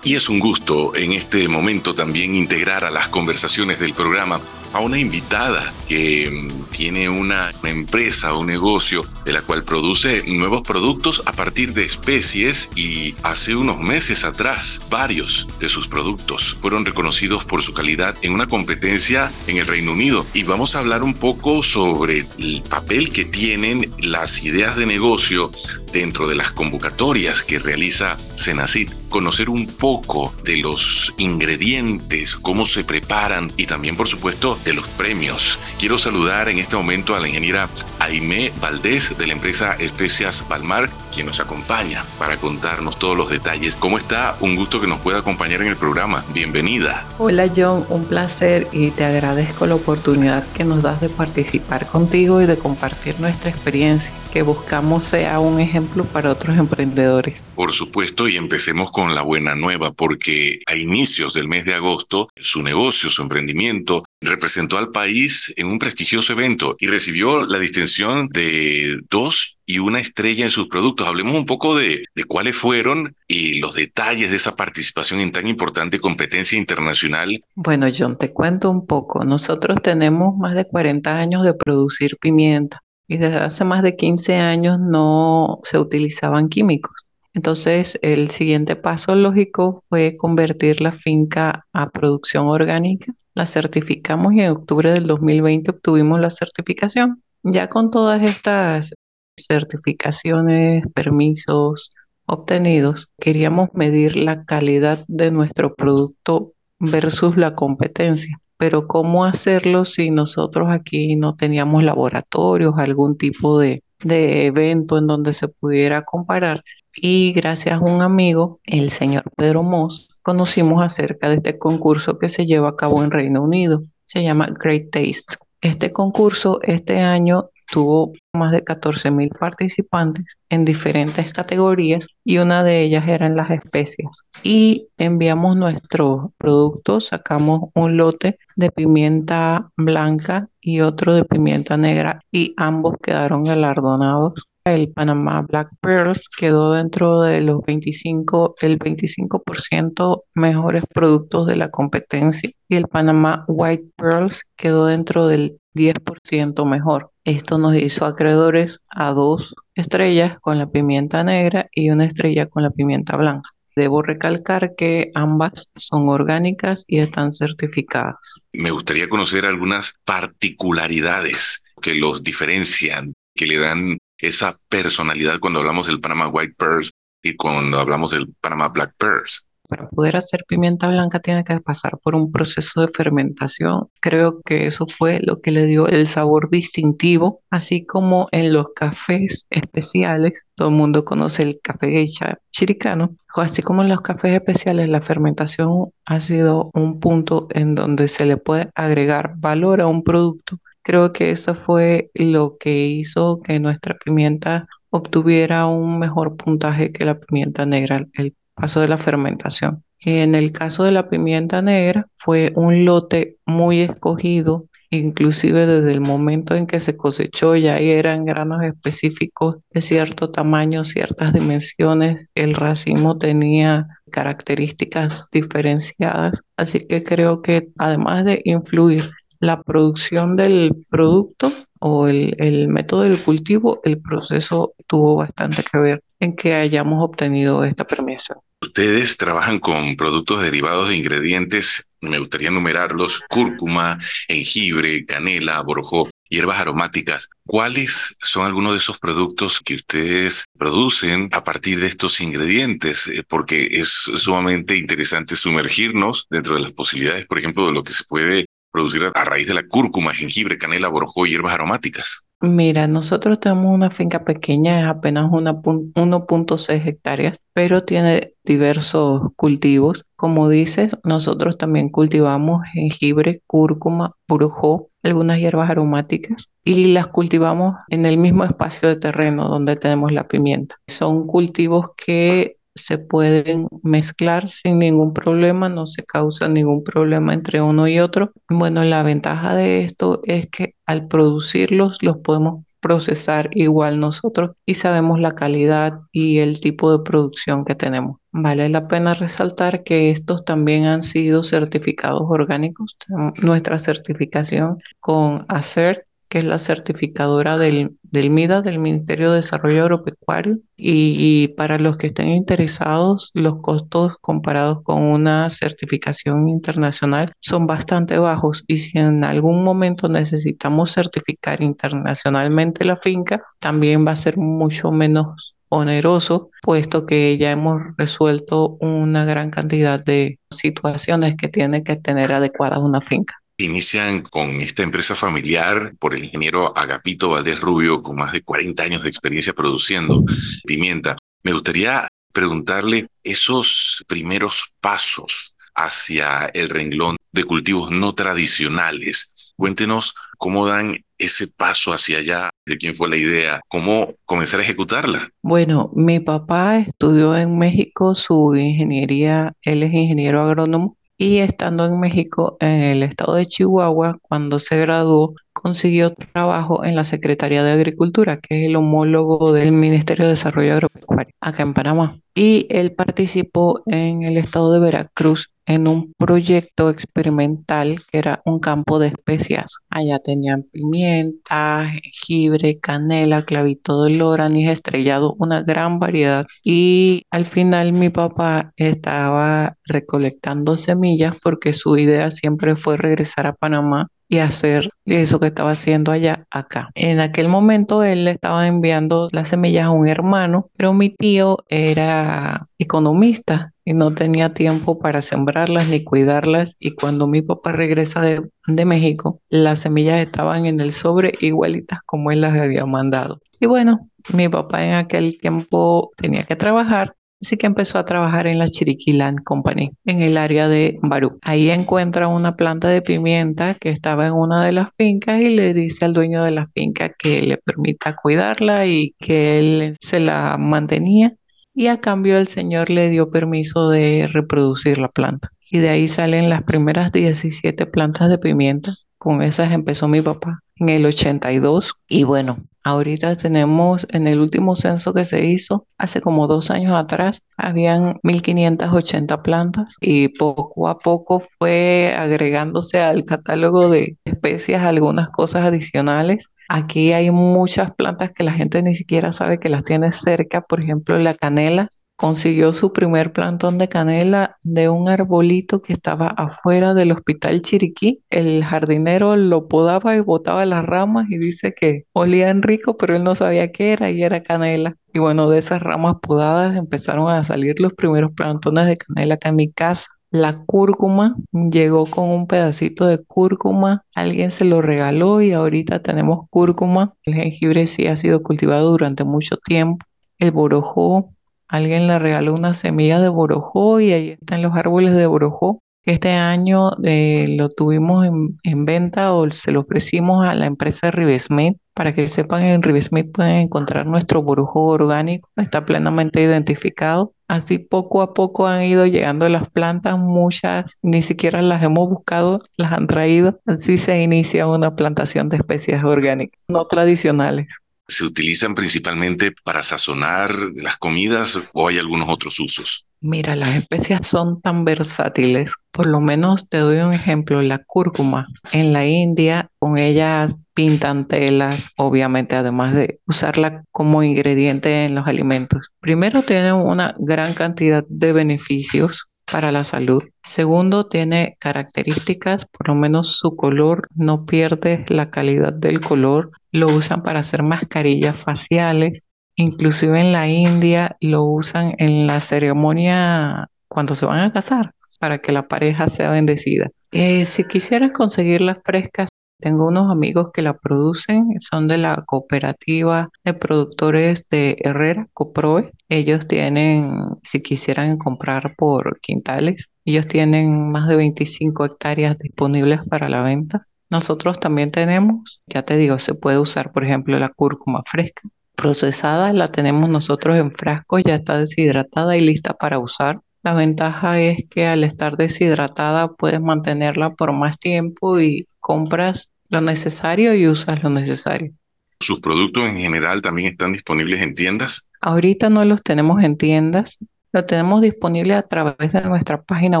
Y 0.02 0.16
es 0.16 0.28
un 0.28 0.38
gusto 0.38 0.94
en 0.94 1.12
este 1.12 1.48
momento 1.48 1.94
también 1.94 2.34
integrar 2.34 2.84
a 2.84 2.90
las 2.90 3.08
conversaciones 3.08 3.80
del 3.80 3.94
programa 3.94 4.38
a 4.74 4.80
una 4.80 4.98
invitada 4.98 5.72
que 5.88 6.28
mm, 6.30 6.64
tiene 6.70 7.08
una, 7.08 7.52
empresa 7.62 8.34
o 8.34 8.40
un 8.40 8.48
negocio 8.48 9.04
de 9.24 9.32
la 9.32 9.40
cual 9.40 9.64
produce 9.64 10.24
nuevos 10.26 10.62
productos 10.62 11.22
a 11.26 11.32
partir 11.32 11.72
de 11.72 11.84
especies 11.84 12.68
y 12.76 13.14
hace 13.22 13.54
unos 13.56 13.80
meses 13.80 14.24
atrás 14.24 14.82
varios 14.90 15.48
de 15.60 15.68
sus 15.68 15.88
productos 15.88 16.58
fueron 16.60 16.84
reconocidos 16.84 17.44
por 17.44 17.62
su 17.62 17.72
calidad 17.72 18.16
en 18.22 18.32
una 18.32 18.46
competencia 18.48 19.32
en 19.46 19.58
el 19.58 19.66
Reino 19.66 19.92
Unido. 19.92 20.26
Y 20.34 20.42
vamos 20.42 20.74
a 20.74 20.80
hablar 20.80 21.02
un 21.02 21.14
poco 21.14 21.62
sobre 21.62 22.26
el 22.38 22.62
papel 22.68 23.10
que 23.10 23.24
tienen 23.24 23.90
las 23.98 24.44
ideas 24.44 24.76
de 24.76 24.86
negocio 24.86 25.50
dentro 25.92 26.26
de 26.26 26.34
las 26.34 26.50
convocatorias 26.50 27.44
que 27.44 27.60
realiza 27.60 28.16
Senacid, 28.34 28.90
conocer 29.14 29.48
un 29.48 29.68
poco 29.68 30.34
de 30.42 30.56
los 30.56 31.14
ingredientes, 31.18 32.34
cómo 32.34 32.66
se 32.66 32.82
preparan 32.82 33.48
y 33.56 33.66
también 33.66 33.94
por 33.94 34.08
supuesto 34.08 34.58
de 34.64 34.72
los 34.72 34.88
premios. 34.88 35.60
Quiero 35.78 35.98
saludar 35.98 36.48
en 36.48 36.58
este 36.58 36.74
momento 36.74 37.14
a 37.14 37.20
la 37.20 37.28
ingeniera 37.28 37.68
Aimé 38.00 38.52
Valdés 38.60 39.16
de 39.16 39.28
la 39.28 39.34
empresa 39.34 39.76
Especias 39.78 40.42
Balmar, 40.48 40.90
quien 41.14 41.26
nos 41.26 41.38
acompaña 41.38 42.02
para 42.18 42.38
contarnos 42.38 42.98
todos 42.98 43.16
los 43.16 43.28
detalles. 43.28 43.76
¿Cómo 43.76 43.98
está? 43.98 44.34
Un 44.40 44.56
gusto 44.56 44.80
que 44.80 44.88
nos 44.88 44.98
pueda 44.98 45.18
acompañar 45.18 45.62
en 45.62 45.68
el 45.68 45.76
programa. 45.76 46.24
Bienvenida. 46.32 47.06
Hola 47.18 47.48
John, 47.56 47.86
un 47.90 48.04
placer 48.04 48.66
y 48.72 48.90
te 48.90 49.04
agradezco 49.04 49.68
la 49.68 49.76
oportunidad 49.76 50.44
que 50.54 50.64
nos 50.64 50.82
das 50.82 51.00
de 51.00 51.08
participar 51.08 51.86
contigo 51.86 52.42
y 52.42 52.46
de 52.46 52.58
compartir 52.58 53.20
nuestra 53.20 53.48
experiencia, 53.48 54.10
que 54.34 54.42
buscamos 54.42 55.04
sea 55.04 55.38
un 55.38 55.60
ejemplo 55.60 56.04
para 56.04 56.32
otros 56.32 56.58
emprendedores. 56.58 57.46
Por 57.54 57.70
supuesto, 57.70 58.28
y 58.28 58.36
empecemos 58.36 58.90
con 58.90 59.14
la 59.14 59.22
buena 59.22 59.54
nueva, 59.54 59.92
porque 59.92 60.58
a 60.66 60.74
inicios 60.74 61.34
del 61.34 61.46
mes 61.46 61.64
de 61.64 61.74
agosto, 61.74 62.28
su 62.34 62.60
negocio, 62.60 63.08
su 63.10 63.22
emprendimiento, 63.22 64.02
representó 64.20 64.76
al 64.76 64.90
país 64.90 65.54
en 65.56 65.68
un 65.68 65.78
prestigioso 65.78 66.32
evento 66.32 66.74
y 66.80 66.88
recibió 66.88 67.46
la 67.46 67.60
distinción 67.60 68.28
de 68.28 68.98
dos 69.08 69.58
y 69.66 69.78
una 69.78 70.00
estrella 70.00 70.44
en 70.44 70.50
sus 70.50 70.66
productos. 70.66 71.06
Hablemos 71.06 71.36
un 71.36 71.46
poco 71.46 71.76
de, 71.76 72.04
de 72.12 72.24
cuáles 72.24 72.56
fueron 72.56 73.14
y 73.28 73.60
los 73.60 73.76
detalles 73.76 74.30
de 74.30 74.36
esa 74.36 74.56
participación 74.56 75.20
en 75.20 75.30
tan 75.30 75.46
importante 75.46 76.00
competencia 76.00 76.58
internacional. 76.58 77.44
Bueno, 77.54 77.86
John, 77.96 78.18
te 78.18 78.32
cuento 78.32 78.68
un 78.68 78.84
poco. 78.84 79.24
Nosotros 79.24 79.80
tenemos 79.80 80.36
más 80.36 80.56
de 80.56 80.64
40 80.64 81.16
años 81.16 81.44
de 81.44 81.54
producir 81.54 82.16
pimienta 82.20 82.83
y 83.06 83.18
desde 83.18 83.38
hace 83.38 83.64
más 83.64 83.82
de 83.82 83.96
15 83.96 84.36
años 84.36 84.78
no 84.80 85.60
se 85.64 85.78
utilizaban 85.78 86.48
químicos. 86.48 87.04
Entonces, 87.34 87.98
el 88.02 88.30
siguiente 88.30 88.76
paso 88.76 89.16
lógico 89.16 89.82
fue 89.88 90.16
convertir 90.16 90.80
la 90.80 90.92
finca 90.92 91.66
a 91.72 91.90
producción 91.90 92.46
orgánica. 92.46 93.12
La 93.34 93.44
certificamos 93.44 94.34
y 94.34 94.42
en 94.42 94.52
octubre 94.52 94.92
del 94.92 95.06
2020 95.06 95.72
obtuvimos 95.72 96.20
la 96.20 96.30
certificación. 96.30 97.22
Ya 97.42 97.68
con 97.68 97.90
todas 97.90 98.22
estas 98.22 98.94
certificaciones, 99.36 100.84
permisos 100.94 101.92
obtenidos, 102.26 103.10
queríamos 103.18 103.68
medir 103.74 104.16
la 104.16 104.44
calidad 104.44 105.04
de 105.08 105.32
nuestro 105.32 105.74
producto 105.74 106.52
versus 106.78 107.36
la 107.36 107.54
competencia. 107.56 108.38
Pero 108.56 108.86
¿cómo 108.86 109.24
hacerlo 109.24 109.84
si 109.84 110.10
nosotros 110.10 110.68
aquí 110.70 111.16
no 111.16 111.34
teníamos 111.34 111.84
laboratorios, 111.84 112.78
algún 112.78 113.16
tipo 113.16 113.58
de, 113.58 113.82
de 114.02 114.46
evento 114.46 114.98
en 114.98 115.06
donde 115.06 115.34
se 115.34 115.48
pudiera 115.48 116.02
comparar? 116.02 116.62
y 116.96 117.32
gracias 117.32 117.80
a 117.80 117.84
un 117.84 118.02
amigo, 118.02 118.60
el 118.64 118.90
señor 118.90 119.24
Pedro 119.36 119.62
Moss, 119.62 120.08
conocimos 120.22 120.82
acerca 120.84 121.28
de 121.28 121.36
este 121.36 121.58
concurso 121.58 122.18
que 122.18 122.28
se 122.28 122.46
lleva 122.46 122.70
a 122.70 122.76
cabo 122.76 123.02
en 123.02 123.10
Reino 123.10 123.42
Unido. 123.42 123.80
Se 124.04 124.22
llama 124.22 124.48
Great 124.58 124.90
Taste. 124.90 125.36
Este 125.60 125.92
concurso 125.92 126.60
este 126.62 127.00
año 127.00 127.50
tuvo 127.70 128.12
más 128.32 128.52
de 128.52 128.64
14 128.64 129.10
mil 129.10 129.30
participantes 129.38 130.38
en 130.48 130.64
diferentes 130.64 131.32
categorías 131.32 132.06
y 132.24 132.38
una 132.38 132.64
de 132.64 132.82
ellas 132.82 133.08
eran 133.08 133.36
las 133.36 133.50
especias. 133.50 134.22
Y 134.42 134.88
enviamos 134.98 135.56
nuestros 135.56 136.30
productos, 136.38 137.08
sacamos 137.08 137.70
un 137.74 137.96
lote 137.96 138.38
de 138.56 138.70
pimienta 138.70 139.70
blanca 139.76 140.48
y 140.60 140.80
otro 140.80 141.14
de 141.14 141.24
pimienta 141.24 141.76
negra 141.76 142.20
y 142.32 142.54
ambos 142.56 142.94
quedaron 143.02 143.42
galardonados 143.42 144.34
el 144.64 144.90
Panama 144.92 145.42
Black 145.42 145.68
Pearls 145.80 146.28
quedó 146.28 146.72
dentro 146.72 147.20
de 147.20 147.42
los 147.42 147.60
25, 147.66 148.54
el 148.62 148.78
25% 148.78 150.22
mejores 150.34 150.84
productos 150.86 151.46
de 151.46 151.56
la 151.56 151.70
competencia 151.70 152.50
y 152.68 152.76
el 152.76 152.88
Panama 152.88 153.44
White 153.46 153.90
Pearls 153.96 154.42
quedó 154.56 154.86
dentro 154.86 155.26
del 155.26 155.58
10% 155.74 156.64
mejor. 156.66 157.10
Esto 157.24 157.58
nos 157.58 157.74
hizo 157.74 158.06
acreedores 158.06 158.78
a 158.90 159.10
dos 159.12 159.54
estrellas 159.74 160.38
con 160.40 160.58
la 160.58 160.70
pimienta 160.70 161.22
negra 161.24 161.68
y 161.72 161.90
una 161.90 162.06
estrella 162.06 162.46
con 162.46 162.62
la 162.62 162.70
pimienta 162.70 163.16
blanca. 163.18 163.50
Debo 163.76 164.02
recalcar 164.02 164.74
que 164.76 165.10
ambas 165.14 165.68
son 165.74 166.08
orgánicas 166.08 166.84
y 166.86 167.00
están 167.00 167.32
certificadas. 167.32 168.40
Me 168.52 168.70
gustaría 168.70 169.08
conocer 169.08 169.44
algunas 169.44 169.94
particularidades 170.04 171.62
que 171.82 171.94
los 171.94 172.22
diferencian, 172.22 173.14
que 173.34 173.46
le 173.46 173.58
dan 173.58 173.98
esa 174.18 174.56
personalidad 174.68 175.38
cuando 175.40 175.60
hablamos 175.60 175.86
del 175.86 176.00
Panama 176.00 176.28
White 176.28 176.54
Pearls 176.56 176.90
y 177.22 177.36
cuando 177.36 177.78
hablamos 177.78 178.10
del 178.10 178.32
Panama 178.40 178.68
Black 178.68 178.94
Pearls. 178.98 179.48
para 179.66 179.88
poder 179.88 180.14
hacer 180.16 180.44
pimienta 180.46 180.88
blanca 180.88 181.20
tiene 181.20 181.42
que 181.42 181.58
pasar 181.58 181.98
por 182.02 182.14
un 182.14 182.30
proceso 182.30 182.82
de 182.82 182.88
fermentación. 182.88 183.88
Creo 184.00 184.42
que 184.44 184.66
eso 184.66 184.86
fue 184.86 185.20
lo 185.22 185.40
que 185.40 185.52
le 185.52 185.64
dio 185.64 185.88
el 185.88 186.06
sabor 186.06 186.50
distintivo, 186.50 187.40
así 187.50 187.86
como 187.86 188.28
en 188.30 188.52
los 188.52 188.66
cafés 188.76 189.46
especiales, 189.48 190.46
todo 190.54 190.68
el 190.68 190.74
mundo 190.74 191.04
conoce 191.04 191.42
el 191.44 191.60
café 191.62 192.04
chiricano, 192.52 193.16
así 193.36 193.62
como 193.62 193.82
en 193.82 193.88
los 193.88 194.02
cafés 194.02 194.34
especiales 194.34 194.88
la 194.90 195.00
fermentación 195.00 195.90
ha 196.06 196.20
sido 196.20 196.70
un 196.74 197.00
punto 197.00 197.48
en 197.50 197.74
donde 197.74 198.06
se 198.08 198.26
le 198.26 198.36
puede 198.36 198.70
agregar 198.74 199.32
valor 199.38 199.80
a 199.80 199.86
un 199.86 200.04
producto. 200.04 200.58
Creo 200.84 201.14
que 201.14 201.30
eso 201.30 201.54
fue 201.54 202.10
lo 202.14 202.58
que 202.58 202.86
hizo 202.86 203.40
que 203.40 203.58
nuestra 203.58 203.96
pimienta 203.96 204.68
obtuviera 204.90 205.66
un 205.66 205.98
mejor 205.98 206.36
puntaje 206.36 206.92
que 206.92 207.06
la 207.06 207.18
pimienta 207.18 207.64
negra, 207.64 208.06
el 208.12 208.36
paso 208.54 208.80
de 208.80 208.88
la 208.88 208.98
fermentación. 208.98 209.82
En 210.00 210.34
el 210.34 210.52
caso 210.52 210.84
de 210.84 210.92
la 210.92 211.08
pimienta 211.08 211.62
negra 211.62 212.06
fue 212.16 212.52
un 212.54 212.84
lote 212.84 213.38
muy 213.46 213.80
escogido, 213.80 214.66
inclusive 214.90 215.66
desde 215.66 215.90
el 215.90 216.02
momento 216.02 216.54
en 216.54 216.66
que 216.66 216.78
se 216.78 216.98
cosechó 216.98 217.56
ya 217.56 217.78
eran 217.78 218.26
granos 218.26 218.62
específicos 218.62 219.56
de 219.72 219.80
cierto 219.80 220.30
tamaño, 220.30 220.84
ciertas 220.84 221.32
dimensiones, 221.32 222.28
el 222.34 222.54
racimo 222.54 223.16
tenía 223.16 223.86
características 224.10 225.24
diferenciadas, 225.32 226.42
así 226.58 226.86
que 226.86 227.02
creo 227.02 227.40
que 227.40 227.68
además 227.78 228.26
de 228.26 228.42
influir 228.44 229.04
la 229.40 229.62
producción 229.62 230.36
del 230.36 230.72
producto 230.90 231.52
o 231.80 232.08
el, 232.08 232.34
el 232.38 232.68
método 232.68 233.02
del 233.02 233.18
cultivo, 233.18 233.80
el 233.84 234.00
proceso 234.00 234.74
tuvo 234.86 235.16
bastante 235.16 235.62
que 235.62 235.78
ver 235.78 236.02
en 236.20 236.34
que 236.34 236.54
hayamos 236.54 237.02
obtenido 237.04 237.64
esta 237.64 237.86
premiación. 237.86 238.38
Ustedes 238.62 239.18
trabajan 239.18 239.58
con 239.58 239.94
productos 239.96 240.40
derivados 240.40 240.88
de 240.88 240.96
ingredientes, 240.96 241.90
me 242.00 242.18
gustaría 242.18 242.48
enumerarlos, 242.48 243.22
cúrcuma, 243.28 243.98
jengibre, 244.26 245.04
canela, 245.04 245.60
borojó, 245.62 246.08
hierbas 246.28 246.60
aromáticas. 246.60 247.28
¿Cuáles 247.46 248.16
son 248.20 248.46
algunos 248.46 248.72
de 248.72 248.78
esos 248.78 248.98
productos 248.98 249.60
que 249.60 249.74
ustedes 249.74 250.44
producen 250.58 251.28
a 251.32 251.44
partir 251.44 251.80
de 251.80 251.86
estos 251.86 252.20
ingredientes? 252.20 253.06
Eh, 253.08 253.22
porque 253.28 253.68
es 253.70 253.88
sumamente 253.88 254.76
interesante 254.76 255.36
sumergirnos 255.36 256.26
dentro 256.30 256.54
de 256.54 256.62
las 256.62 256.72
posibilidades, 256.72 257.26
por 257.26 257.38
ejemplo, 257.38 257.66
de 257.66 257.72
lo 257.72 257.84
que 257.84 257.92
se 257.92 258.04
puede 258.04 258.46
producir 258.74 259.02
a 259.14 259.24
raíz 259.24 259.46
de 259.46 259.54
la 259.54 259.68
cúrcuma, 259.68 260.12
jengibre, 260.12 260.58
canela, 260.58 260.88
borojó 260.88 261.24
y 261.24 261.30
hierbas 261.30 261.54
aromáticas. 261.54 262.26
Mira, 262.40 262.88
nosotros 262.88 263.38
tenemos 263.38 263.72
una 263.72 263.92
finca 263.92 264.24
pequeña, 264.24 264.80
es 264.80 264.86
apenas 264.88 265.30
1.6 265.30 266.84
hectáreas, 266.84 267.38
pero 267.52 267.84
tiene 267.84 268.34
diversos 268.42 269.28
cultivos. 269.36 270.04
Como 270.16 270.48
dices, 270.48 270.96
nosotros 271.04 271.56
también 271.56 271.88
cultivamos 271.88 272.66
jengibre, 272.72 273.42
cúrcuma, 273.46 274.16
burujó, 274.26 274.90
algunas 275.04 275.38
hierbas 275.38 275.70
aromáticas 275.70 276.50
y 276.64 276.86
las 276.86 277.06
cultivamos 277.06 277.76
en 277.88 278.06
el 278.06 278.18
mismo 278.18 278.42
espacio 278.42 278.88
de 278.88 278.96
terreno 278.96 279.48
donde 279.48 279.76
tenemos 279.76 280.10
la 280.10 280.26
pimienta. 280.26 280.80
Son 280.88 281.28
cultivos 281.28 281.90
que 281.96 282.56
se 282.74 282.98
pueden 282.98 283.68
mezclar 283.82 284.48
sin 284.48 284.78
ningún 284.78 285.12
problema, 285.14 285.68
no 285.68 285.86
se 285.86 286.04
causa 286.04 286.48
ningún 286.48 286.84
problema 286.84 287.34
entre 287.34 287.60
uno 287.62 287.86
y 287.88 288.00
otro. 288.00 288.32
Bueno, 288.48 288.84
la 288.84 289.02
ventaja 289.02 289.54
de 289.54 289.84
esto 289.84 290.20
es 290.24 290.48
que 290.48 290.74
al 290.86 291.06
producirlos 291.08 292.02
los 292.02 292.18
podemos 292.18 292.64
procesar 292.80 293.48
igual 293.56 293.98
nosotros 293.98 294.50
y 294.66 294.74
sabemos 294.74 295.18
la 295.18 295.34
calidad 295.34 296.00
y 296.12 296.38
el 296.38 296.60
tipo 296.60 296.92
de 296.92 297.02
producción 297.02 297.64
que 297.64 297.74
tenemos. 297.74 298.18
Vale 298.30 298.68
la 298.68 298.88
pena 298.88 299.14
resaltar 299.14 299.84
que 299.84 300.10
estos 300.10 300.44
también 300.44 300.84
han 300.84 301.02
sido 301.02 301.42
certificados 301.42 302.24
orgánicos. 302.26 302.98
Nuestra 303.40 303.78
certificación 303.78 304.78
con 305.00 305.46
ACERT 305.48 306.02
que 306.28 306.38
es 306.38 306.44
la 306.44 306.58
certificadora 306.58 307.58
del, 307.58 307.96
del 308.02 308.30
MIDA, 308.30 308.62
del 308.62 308.78
Ministerio 308.78 309.30
de 309.30 309.36
Desarrollo 309.36 309.82
Agropecuario. 309.82 310.58
Y, 310.76 311.48
para 311.56 311.78
los 311.78 311.96
que 311.96 312.08
estén 312.08 312.28
interesados, 312.28 313.30
los 313.34 313.60
costos 313.60 314.16
comparados 314.20 314.82
con 314.82 315.02
una 315.02 315.48
certificación 315.50 316.48
internacional 316.48 317.32
son 317.40 317.66
bastante 317.66 318.18
bajos. 318.18 318.64
Y 318.66 318.78
si 318.78 318.98
en 318.98 319.24
algún 319.24 319.64
momento 319.64 320.08
necesitamos 320.08 320.92
certificar 320.92 321.62
internacionalmente 321.62 322.84
la 322.84 322.96
finca, 322.96 323.42
también 323.60 324.06
va 324.06 324.12
a 324.12 324.16
ser 324.16 324.36
mucho 324.36 324.90
menos 324.90 325.54
oneroso, 325.68 326.50
puesto 326.62 327.06
que 327.06 327.36
ya 327.36 327.50
hemos 327.50 327.80
resuelto 327.96 328.76
una 328.80 329.24
gran 329.24 329.50
cantidad 329.50 330.02
de 330.02 330.38
situaciones 330.50 331.36
que 331.36 331.48
tiene 331.48 331.82
que 331.82 331.96
tener 331.96 332.32
adecuadas 332.32 332.80
una 332.80 333.00
finca. 333.00 333.34
Inician 333.56 334.22
con 334.22 334.60
esta 334.60 334.82
empresa 334.82 335.14
familiar 335.14 335.94
por 336.00 336.14
el 336.14 336.24
ingeniero 336.24 336.76
Agapito 336.76 337.30
Valdés 337.30 337.60
Rubio, 337.60 338.02
con 338.02 338.16
más 338.16 338.32
de 338.32 338.42
40 338.42 338.82
años 338.82 339.02
de 339.04 339.08
experiencia 339.08 339.52
produciendo 339.52 340.24
pimienta. 340.64 341.16
Me 341.44 341.52
gustaría 341.52 342.08
preguntarle 342.32 343.06
esos 343.22 344.04
primeros 344.08 344.72
pasos 344.80 345.56
hacia 345.74 346.46
el 346.46 346.68
renglón 346.68 347.16
de 347.30 347.44
cultivos 347.44 347.92
no 347.92 348.16
tradicionales. 348.16 349.32
Cuéntenos 349.56 350.16
cómo 350.36 350.66
dan 350.66 351.04
ese 351.16 351.46
paso 351.46 351.92
hacia 351.92 352.18
allá, 352.18 352.50
de 352.66 352.76
quién 352.76 352.92
fue 352.92 353.08
la 353.08 353.16
idea, 353.16 353.60
cómo 353.68 354.14
comenzar 354.24 354.58
a 354.58 354.64
ejecutarla. 354.64 355.28
Bueno, 355.42 355.92
mi 355.94 356.18
papá 356.18 356.78
estudió 356.78 357.36
en 357.36 357.56
México 357.56 358.16
su 358.16 358.56
ingeniería, 358.56 359.52
él 359.62 359.84
es 359.84 359.92
ingeniero 359.92 360.42
agrónomo 360.42 360.96
y 361.24 361.38
estando 361.38 361.86
en 361.86 361.98
México, 361.98 362.56
en 362.60 362.82
el 362.82 363.02
estado 363.02 363.34
de 363.34 363.46
Chihuahua, 363.46 364.18
cuando 364.22 364.58
se 364.58 364.76
graduó, 364.78 365.34
consiguió 365.54 366.12
trabajo 366.14 366.84
en 366.84 366.96
la 366.96 367.04
Secretaría 367.04 367.64
de 367.64 367.72
Agricultura, 367.72 368.38
que 368.38 368.56
es 368.56 368.62
el 368.64 368.76
homólogo 368.76 369.52
del 369.52 369.72
Ministerio 369.72 370.26
de 370.26 370.32
Desarrollo 370.32 370.74
Agropecuario, 370.74 371.32
acá 371.40 371.62
en 371.62 371.72
Panamá. 371.72 372.20
Y 372.34 372.66
él 372.68 372.92
participó 372.92 373.80
en 373.86 374.24
el 374.26 374.36
estado 374.36 374.72
de 374.72 374.80
Veracruz 374.80 375.50
en 375.66 375.88
un 375.88 376.12
proyecto 376.18 376.90
experimental 376.90 378.00
que 378.10 378.18
era 378.18 378.42
un 378.44 378.58
campo 378.58 378.98
de 378.98 379.08
especias. 379.08 379.78
Allá 379.88 380.18
tenían 380.18 380.64
pimienta, 380.64 381.90
jengibre, 381.90 382.78
canela, 382.80 383.42
clavito 383.42 384.02
de 384.02 384.10
lora, 384.10 384.46
anís 384.46 384.68
estrellado, 384.68 385.34
una 385.38 385.62
gran 385.62 385.98
variedad. 385.98 386.44
Y 386.62 387.22
al 387.30 387.44
final 387.46 387.92
mi 387.92 388.10
papá 388.10 388.72
estaba 388.76 389.76
recolectando 389.84 390.76
semillas 390.76 391.36
porque 391.42 391.72
su 391.72 391.96
idea 391.96 392.30
siempre 392.30 392.76
fue 392.76 392.96
regresar 392.96 393.46
a 393.46 393.54
Panamá 393.54 394.08
y 394.28 394.38
hacer 394.38 394.88
eso 395.06 395.40
que 395.40 395.48
estaba 395.48 395.72
haciendo 395.72 396.12
allá 396.12 396.46
acá. 396.50 396.90
En 396.94 397.20
aquel 397.20 397.48
momento 397.48 398.02
él 398.02 398.24
le 398.24 398.30
estaba 398.32 398.66
enviando 398.66 399.28
las 399.32 399.48
semillas 399.48 399.86
a 399.86 399.90
un 399.90 400.08
hermano, 400.08 400.70
pero 400.76 400.92
mi 400.92 401.10
tío 401.10 401.58
era 401.68 402.66
economista 402.78 403.72
y 403.84 403.92
no 403.92 404.14
tenía 404.14 404.54
tiempo 404.54 404.98
para 404.98 405.20
sembrarlas 405.22 405.88
ni 405.88 406.02
cuidarlas 406.02 406.76
y 406.78 406.94
cuando 406.94 407.26
mi 407.26 407.42
papá 407.42 407.72
regresa 407.72 408.20
de, 408.22 408.42
de 408.66 408.84
México, 408.84 409.40
las 409.48 409.80
semillas 409.80 410.20
estaban 410.20 410.66
en 410.66 410.80
el 410.80 410.92
sobre 410.92 411.32
igualitas 411.40 412.00
como 412.06 412.30
él 412.30 412.40
las 412.40 412.56
había 412.56 412.86
mandado. 412.86 413.40
Y 413.60 413.66
bueno, 413.66 414.08
mi 414.32 414.48
papá 414.48 414.84
en 414.84 414.94
aquel 414.94 415.38
tiempo 415.38 416.10
tenía 416.16 416.44
que 416.44 416.56
trabajar 416.56 417.14
Así 417.40 417.56
que 417.56 417.66
empezó 417.66 417.98
a 417.98 418.04
trabajar 418.06 418.46
en 418.46 418.58
la 418.58 418.68
Chiriquiland 418.68 419.42
Company, 419.44 419.90
en 420.06 420.22
el 420.22 420.38
área 420.38 420.68
de 420.68 420.96
Barú. 421.02 421.38
Ahí 421.42 421.70
encuentra 421.70 422.28
una 422.28 422.56
planta 422.56 422.88
de 422.88 423.02
pimienta 423.02 423.74
que 423.74 423.90
estaba 423.90 424.26
en 424.26 424.32
una 424.32 424.64
de 424.64 424.72
las 424.72 424.94
fincas 424.96 425.40
y 425.42 425.50
le 425.50 425.74
dice 425.74 426.06
al 426.06 426.14
dueño 426.14 426.42
de 426.42 426.52
la 426.52 426.66
finca 426.66 427.10
que 427.10 427.42
le 427.42 427.58
permita 427.58 428.16
cuidarla 428.16 428.86
y 428.86 429.14
que 429.18 429.58
él 429.58 429.96
se 430.00 430.20
la 430.20 430.56
mantenía. 430.58 431.34
Y 431.74 431.88
a 431.88 432.00
cambio 432.00 432.38
el 432.38 432.46
señor 432.46 432.88
le 432.88 433.10
dio 433.10 433.30
permiso 433.30 433.90
de 433.90 434.28
reproducir 434.32 434.98
la 434.98 435.08
planta. 435.08 435.50
Y 435.70 435.80
de 435.80 435.90
ahí 435.90 436.08
salen 436.08 436.48
las 436.48 436.62
primeras 436.62 437.12
17 437.12 437.86
plantas 437.86 438.30
de 438.30 438.38
pimienta. 438.38 438.92
Con 439.18 439.42
esas 439.42 439.72
empezó 439.72 440.08
mi 440.08 440.22
papá 440.22 440.63
en 440.76 440.88
el 440.88 441.06
82. 441.06 441.94
Y 442.08 442.24
bueno, 442.24 442.58
Ahorita 442.86 443.34
tenemos 443.38 444.06
en 444.10 444.26
el 444.26 444.40
último 444.40 444.76
censo 444.76 445.14
que 445.14 445.24
se 445.24 445.46
hizo 445.46 445.86
hace 445.96 446.20
como 446.20 446.46
dos 446.46 446.70
años 446.70 446.90
atrás, 446.90 447.40
habían 447.56 448.20
1580 448.22 449.42
plantas 449.42 449.96
y 450.02 450.28
poco 450.28 450.88
a 450.88 450.98
poco 450.98 451.40
fue 451.58 452.14
agregándose 452.14 453.00
al 453.00 453.24
catálogo 453.24 453.88
de 453.88 454.18
especies 454.26 454.82
algunas 454.82 455.30
cosas 455.30 455.64
adicionales. 455.64 456.50
Aquí 456.68 457.14
hay 457.14 457.30
muchas 457.30 457.90
plantas 457.94 458.32
que 458.32 458.44
la 458.44 458.52
gente 458.52 458.82
ni 458.82 458.94
siquiera 458.94 459.32
sabe 459.32 459.58
que 459.58 459.70
las 459.70 459.84
tiene 459.84 460.12
cerca, 460.12 460.60
por 460.60 460.82
ejemplo 460.82 461.18
la 461.18 461.32
canela. 461.32 461.88
Consiguió 462.16 462.72
su 462.72 462.92
primer 462.92 463.32
plantón 463.32 463.78
de 463.78 463.88
canela 463.88 464.58
de 464.62 464.88
un 464.88 465.08
arbolito 465.08 465.82
que 465.82 465.92
estaba 465.92 466.28
afuera 466.28 466.94
del 466.94 467.12
hospital 467.12 467.62
Chiriquí. 467.62 468.22
El 468.30 468.64
jardinero 468.64 469.36
lo 469.36 469.68
podaba 469.68 470.16
y 470.16 470.20
botaba 470.20 470.64
las 470.66 470.84
ramas 470.84 471.26
y 471.30 471.38
dice 471.38 471.74
que 471.74 472.04
olían 472.12 472.62
rico, 472.62 472.96
pero 472.96 473.16
él 473.16 473.24
no 473.24 473.34
sabía 473.34 473.72
qué 473.72 473.92
era 473.92 474.10
y 474.10 474.22
era 474.22 474.42
canela. 474.42 474.96
Y 475.12 475.18
bueno, 475.18 475.48
de 475.50 475.58
esas 475.58 475.82
ramas 475.82 476.16
podadas 476.22 476.76
empezaron 476.76 477.28
a 477.30 477.44
salir 477.44 477.80
los 477.80 477.92
primeros 477.94 478.32
plantones 478.32 478.86
de 478.86 478.96
canela 478.96 479.34
acá 479.34 479.50
en 479.50 479.56
mi 479.56 479.70
casa. 479.70 480.08
La 480.30 480.64
cúrcuma 480.66 481.36
llegó 481.52 482.06
con 482.06 482.28
un 482.28 482.48
pedacito 482.48 483.06
de 483.06 483.22
cúrcuma, 483.22 484.04
alguien 484.16 484.50
se 484.50 484.64
lo 484.64 484.82
regaló 484.82 485.40
y 485.40 485.52
ahorita 485.52 486.02
tenemos 486.02 486.48
cúrcuma. 486.50 487.14
El 487.22 487.34
jengibre 487.34 487.86
sí 487.86 488.08
ha 488.08 488.16
sido 488.16 488.42
cultivado 488.42 488.90
durante 488.90 489.22
mucho 489.22 489.56
tiempo. 489.58 490.04
El 490.40 490.50
borojó, 490.50 491.30
alguien 491.68 492.06
le 492.06 492.18
regaló 492.18 492.54
una 492.54 492.74
semilla 492.74 493.20
de 493.20 493.28
borojó 493.28 494.00
y 494.00 494.12
ahí 494.12 494.30
están 494.30 494.62
los 494.62 494.74
árboles 494.74 495.14
de 495.14 495.26
borojó. 495.26 495.80
Este 496.04 496.32
año 496.32 496.90
eh, 497.02 497.56
lo 497.58 497.70
tuvimos 497.70 498.26
en, 498.62 498.84
venta 498.84 499.32
o 499.32 499.50
se 499.50 499.72
lo 499.72 499.80
ofrecimos 499.80 500.46
a 500.46 500.54
la 500.54 500.66
empresa 500.66 501.10
Rivesmith. 501.10 501.78
Para 501.94 502.12
que 502.12 502.26
sepan, 502.26 502.62
en 502.64 502.82
Rivesmith 502.82 503.32
pueden 503.32 503.56
encontrar 503.56 504.04
nuestro 504.04 504.42
borojó 504.42 504.86
orgánico, 504.86 505.48
está 505.56 505.86
plenamente 505.86 506.42
identificado. 506.42 507.32
Así 507.48 507.78
poco 507.78 508.20
a 508.20 508.34
poco 508.34 508.66
han 508.66 508.82
ido 508.82 509.06
llegando 509.06 509.48
las 509.48 509.70
plantas, 509.70 510.18
muchas 510.18 510.98
ni 511.02 511.22
siquiera 511.22 511.62
las 511.62 511.82
hemos 511.82 512.08
buscado, 512.10 512.60
las 512.76 512.92
han 512.92 513.06
traído. 513.06 513.60
Así 513.64 513.96
se 513.96 514.20
inicia 514.20 514.66
una 514.66 514.96
plantación 514.96 515.48
de 515.48 515.56
especies 515.58 516.02
orgánicas, 516.04 516.64
no 516.68 516.86
tradicionales. 516.86 517.78
¿Se 518.06 518.24
utilizan 518.24 518.74
principalmente 518.74 519.52
para 519.64 519.82
sazonar 519.82 520.54
las 520.76 520.96
comidas 520.96 521.58
o 521.72 521.88
hay 521.88 521.98
algunos 521.98 522.28
otros 522.28 522.60
usos? 522.60 523.06
Mira, 523.20 523.56
las 523.56 523.74
especias 523.74 524.26
son 524.26 524.60
tan 524.60 524.84
versátiles. 524.84 525.72
Por 525.90 526.06
lo 526.06 526.20
menos 526.20 526.68
te 526.68 526.76
doy 526.76 526.98
un 526.98 527.14
ejemplo, 527.14 527.62
la 527.62 527.78
cúrcuma. 527.78 528.44
En 528.72 528.92
la 528.92 529.06
India, 529.06 529.70
con 529.78 529.96
ellas 529.96 530.56
pintan 530.74 531.26
telas, 531.26 531.92
obviamente, 531.96 532.54
además 532.54 532.94
de 532.94 533.20
usarla 533.26 533.84
como 533.92 534.22
ingrediente 534.22 535.06
en 535.06 535.14
los 535.14 535.26
alimentos. 535.26 535.88
Primero, 536.00 536.42
tiene 536.42 536.74
una 536.74 537.14
gran 537.18 537.54
cantidad 537.54 538.04
de 538.08 538.34
beneficios 538.34 539.26
para 539.54 539.70
la 539.70 539.84
salud. 539.84 540.20
Segundo, 540.42 541.06
tiene 541.06 541.56
características, 541.60 542.66
por 542.66 542.88
lo 542.88 542.96
menos 542.96 543.36
su 543.38 543.54
color 543.54 544.08
no 544.12 544.46
pierde 544.46 545.04
la 545.10 545.30
calidad 545.30 545.72
del 545.72 546.00
color. 546.00 546.50
Lo 546.72 546.86
usan 546.86 547.22
para 547.22 547.38
hacer 547.38 547.62
mascarillas 547.62 548.34
faciales, 548.34 549.22
Inclusive 549.56 550.20
en 550.20 550.32
la 550.32 550.48
India 550.48 551.16
lo 551.20 551.44
usan 551.44 551.94
en 551.98 552.26
la 552.26 552.40
ceremonia 552.40 553.68
cuando 553.86 554.16
se 554.16 554.26
van 554.26 554.40
a 554.40 554.52
casar 554.52 554.92
para 555.20 555.38
que 555.38 555.52
la 555.52 555.68
pareja 555.68 556.08
sea 556.08 556.30
bendecida. 556.30 556.90
Eh, 557.12 557.44
si 557.44 557.62
quisieras 557.62 558.10
conseguirlas 558.10 558.78
frescas, 558.84 559.28
tengo 559.64 559.88
unos 559.88 560.12
amigos 560.12 560.50
que 560.52 560.60
la 560.60 560.76
producen, 560.76 561.58
son 561.58 561.88
de 561.88 561.96
la 561.96 562.22
cooperativa 562.26 563.30
de 563.44 563.54
productores 563.54 564.46
de 564.50 564.76
Herrera, 564.78 565.26
Coproe. 565.32 565.90
Ellos 566.10 566.46
tienen, 566.46 567.24
si 567.42 567.62
quisieran 567.62 568.18
comprar 568.18 568.74
por 568.76 569.20
quintales, 569.22 569.88
ellos 570.04 570.28
tienen 570.28 570.90
más 570.90 571.08
de 571.08 571.16
25 571.16 571.82
hectáreas 571.86 572.36
disponibles 572.36 573.00
para 573.08 573.30
la 573.30 573.42
venta. 573.42 573.78
Nosotros 574.10 574.60
también 574.60 574.90
tenemos, 574.90 575.62
ya 575.66 575.82
te 575.82 575.96
digo, 575.96 576.18
se 576.18 576.34
puede 576.34 576.58
usar, 576.58 576.92
por 576.92 577.06
ejemplo, 577.06 577.38
la 577.38 577.48
cúrcuma 577.48 578.02
fresca 578.04 578.42
procesada, 578.74 579.50
la 579.52 579.68
tenemos 579.68 580.10
nosotros 580.10 580.58
en 580.58 580.72
frascos, 580.72 581.22
ya 581.24 581.36
está 581.36 581.58
deshidratada 581.58 582.36
y 582.36 582.40
lista 582.40 582.74
para 582.74 582.98
usar. 582.98 583.40
La 583.62 583.72
ventaja 583.72 584.38
es 584.40 584.66
que 584.68 584.86
al 584.86 585.04
estar 585.04 585.38
deshidratada 585.38 586.28
puedes 586.34 586.60
mantenerla 586.60 587.30
por 587.30 587.52
más 587.52 587.78
tiempo 587.78 588.38
y 588.38 588.66
compras 588.78 589.48
lo 589.74 589.80
necesario 589.80 590.54
y 590.54 590.68
usas 590.68 591.02
lo 591.02 591.10
necesario. 591.10 591.72
¿Sus 592.20 592.40
productos 592.40 592.84
en 592.84 592.96
general 592.96 593.42
también 593.42 593.72
están 593.72 593.92
disponibles 593.92 594.40
en 594.40 594.54
tiendas? 594.54 595.08
Ahorita 595.20 595.68
no 595.68 595.84
los 595.84 596.02
tenemos 596.02 596.42
en 596.42 596.56
tiendas, 596.56 597.18
lo 597.52 597.66
tenemos 597.66 598.00
disponible 598.00 598.54
a 598.54 598.62
través 598.62 599.12
de 599.12 599.20
nuestra 599.22 599.60
página 599.62 600.00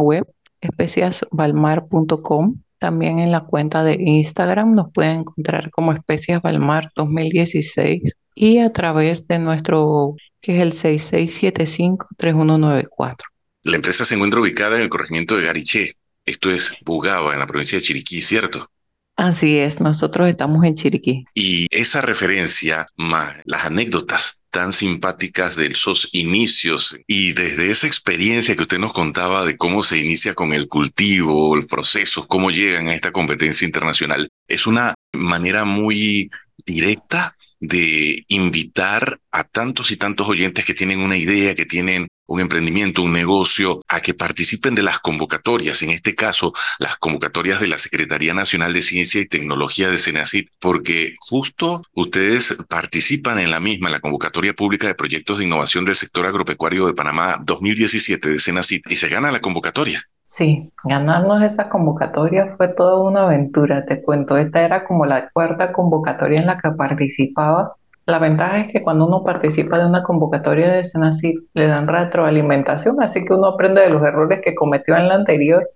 web 0.00 0.26
especiasbalmar.com. 0.60 2.62
También 2.78 3.18
en 3.18 3.32
la 3.32 3.40
cuenta 3.40 3.84
de 3.84 3.98
Instagram 4.00 4.74
nos 4.74 4.90
pueden 4.92 5.18
encontrar 5.20 5.70
como 5.70 5.92
Especias 5.92 6.40
Balmar 6.40 6.88
2016 6.94 8.16
y 8.34 8.58
a 8.58 8.72
través 8.72 9.26
de 9.26 9.38
nuestro, 9.38 10.14
que 10.40 10.56
es 10.56 10.62
el 10.62 10.72
6675-3194. 10.72 13.16
La 13.62 13.76
empresa 13.76 14.04
se 14.04 14.14
encuentra 14.14 14.40
ubicada 14.40 14.76
en 14.76 14.82
el 14.82 14.88
corregimiento 14.88 15.36
de 15.36 15.44
Gariché. 15.44 15.92
Esto 16.24 16.50
es 16.50 16.76
Bugaba, 16.84 17.32
en 17.32 17.40
la 17.40 17.46
provincia 17.46 17.78
de 17.78 17.84
Chiriquí, 17.84 18.20
¿cierto? 18.22 18.68
Así 19.16 19.58
es, 19.58 19.80
nosotros 19.80 20.28
estamos 20.28 20.64
en 20.64 20.74
Chiriquí. 20.74 21.24
Y 21.34 21.66
esa 21.70 22.00
referencia, 22.00 22.88
más 22.96 23.36
las 23.44 23.64
anécdotas 23.64 24.42
tan 24.50 24.72
simpáticas 24.72 25.56
de 25.56 25.66
esos 25.66 26.08
inicios 26.12 26.96
y 27.06 27.32
desde 27.32 27.70
esa 27.70 27.86
experiencia 27.86 28.54
que 28.54 28.62
usted 28.62 28.78
nos 28.78 28.92
contaba 28.92 29.44
de 29.44 29.56
cómo 29.56 29.82
se 29.82 29.98
inicia 29.98 30.34
con 30.34 30.52
el 30.52 30.68
cultivo, 30.68 31.56
el 31.56 31.66
proceso, 31.66 32.26
cómo 32.26 32.50
llegan 32.50 32.88
a 32.88 32.94
esta 32.94 33.12
competencia 33.12 33.64
internacional, 33.64 34.28
es 34.48 34.66
una 34.66 34.94
manera 35.12 35.64
muy 35.64 36.30
directa 36.64 37.36
de 37.60 38.24
invitar 38.28 39.20
a 39.30 39.44
tantos 39.44 39.90
y 39.90 39.96
tantos 39.96 40.28
oyentes 40.28 40.64
que 40.64 40.74
tienen 40.74 41.00
una 41.00 41.16
idea, 41.16 41.54
que 41.54 41.66
tienen 41.66 42.06
un 42.26 42.40
emprendimiento, 42.40 43.02
un 43.02 43.12
negocio, 43.12 43.82
a 43.88 44.00
que 44.00 44.14
participen 44.14 44.74
de 44.74 44.82
las 44.82 44.98
convocatorias, 44.98 45.82
en 45.82 45.90
este 45.90 46.14
caso, 46.14 46.52
las 46.78 46.96
convocatorias 46.96 47.60
de 47.60 47.68
la 47.68 47.78
Secretaría 47.78 48.34
Nacional 48.34 48.72
de 48.72 48.82
Ciencia 48.82 49.20
y 49.20 49.28
Tecnología 49.28 49.88
de 49.90 49.98
Senacid, 49.98 50.48
porque 50.60 51.14
justo 51.20 51.82
ustedes 51.92 52.56
participan 52.68 53.38
en 53.38 53.50
la 53.50 53.60
misma, 53.60 53.88
en 53.88 53.94
la 53.94 54.00
convocatoria 54.00 54.54
pública 54.54 54.86
de 54.86 54.94
proyectos 54.94 55.38
de 55.38 55.44
innovación 55.44 55.84
del 55.84 55.96
sector 55.96 56.26
agropecuario 56.26 56.86
de 56.86 56.94
Panamá 56.94 57.38
2017 57.42 58.30
de 58.30 58.38
Senacid, 58.38 58.82
y 58.88 58.96
se 58.96 59.08
gana 59.08 59.30
la 59.30 59.40
convocatoria. 59.40 60.02
Sí, 60.36 60.72
ganarnos 60.82 61.42
esa 61.42 61.68
convocatoria 61.68 62.54
fue 62.56 62.66
toda 62.66 63.00
una 63.00 63.22
aventura, 63.22 63.84
te 63.86 64.02
cuento. 64.02 64.36
Esta 64.36 64.62
era 64.62 64.84
como 64.84 65.06
la 65.06 65.30
cuarta 65.30 65.72
convocatoria 65.72 66.40
en 66.40 66.46
la 66.46 66.58
que 66.58 66.72
participaba. 66.72 67.76
La 68.06 68.18
ventaja 68.18 68.60
es 68.60 68.72
que 68.72 68.82
cuando 68.82 69.06
uno 69.06 69.24
participa 69.24 69.78
de 69.78 69.86
una 69.86 70.02
convocatoria 70.02 70.72
de 70.72 70.84
Senacid 70.84 71.38
le 71.54 71.66
dan 71.66 71.88
retroalimentación, 71.88 73.02
así 73.02 73.24
que 73.24 73.32
uno 73.32 73.46
aprende 73.46 73.80
de 73.80 73.90
los 73.90 74.02
errores 74.02 74.40
que 74.42 74.54
cometió 74.54 74.96
en 74.96 75.08
la 75.08 75.14
anterior. 75.14 75.68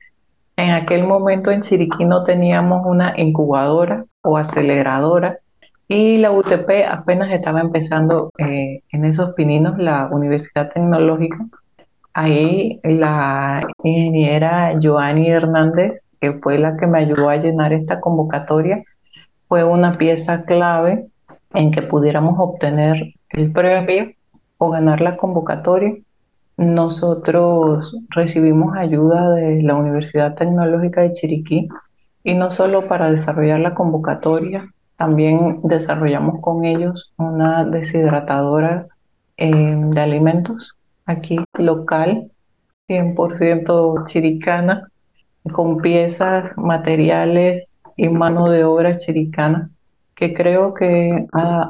En 0.57 0.71
aquel 0.73 1.05
momento 1.05 1.51
en 1.51 1.63
Chiriquí 1.63 2.05
no 2.05 2.25
teníamos 2.25 2.85
una 2.85 3.15
incubadora 3.17 4.05
o 4.23 4.37
aceleradora 4.37 5.39
y 5.87 6.19
la 6.19 6.33
UTP 6.33 6.69
apenas 6.89 7.31
estaba 7.31 7.61
empezando 7.61 8.31
eh, 8.39 8.83
en 8.91 9.05
esos 9.05 9.33
pininos, 9.35 9.79
la 9.79 10.09
Universidad 10.11 10.71
Tecnológica 10.73 11.39
Ahí 12.21 12.81
la 12.83 13.65
ingeniera 13.85 14.77
Joanny 14.83 15.31
Hernández, 15.31 16.03
que 16.21 16.33
fue 16.33 16.59
la 16.59 16.77
que 16.77 16.89
me 16.89 16.99
ayudó 16.99 17.29
a 17.29 17.37
llenar 17.37 17.73
esta 17.73 18.01
convocatoria, 18.01 18.83
fue 19.47 19.63
una 19.63 19.97
pieza 19.99 20.43
clave 20.45 21.07
en 21.55 21.71
que 21.71 21.83
pudiéramos 21.83 22.35
obtener 22.39 23.15
el 23.31 23.53
premio 23.53 24.13
o 24.59 24.71
ganar 24.71 25.01
la 25.01 25.17
convocatoria. 25.17 25.97
Nosotros 26.57 27.95
recibimos 28.11 28.77
ayuda 28.77 29.31
de 29.31 29.63
la 29.63 29.75
Universidad 29.75 30.35
Tecnológica 30.35 31.03
de 31.03 31.13
Chiriquí 31.13 31.69
y 32.25 32.35
no 32.35 32.51
solo 32.51 32.89
para 32.89 33.11
desarrollar 33.11 33.61
la 33.61 33.75
convocatoria, 33.75 34.69
también 34.97 35.61
desarrollamos 35.63 36.41
con 36.41 36.65
ellos 36.65 37.13
una 37.17 37.65
deshidratadora 37.65 38.89
eh, 39.37 39.77
de 39.79 40.01
alimentos 40.01 40.75
aquí 41.07 41.39
local, 41.55 42.31
100% 42.89 44.07
chiricana, 44.07 44.89
con 45.53 45.79
piezas, 45.79 46.57
materiales 46.57 47.71
y 47.97 48.09
mano 48.09 48.51
de 48.51 48.65
obra 48.65 48.99
chiricana, 48.99 49.71
que 50.19 50.35
creo 50.35 50.75
que 50.75 51.27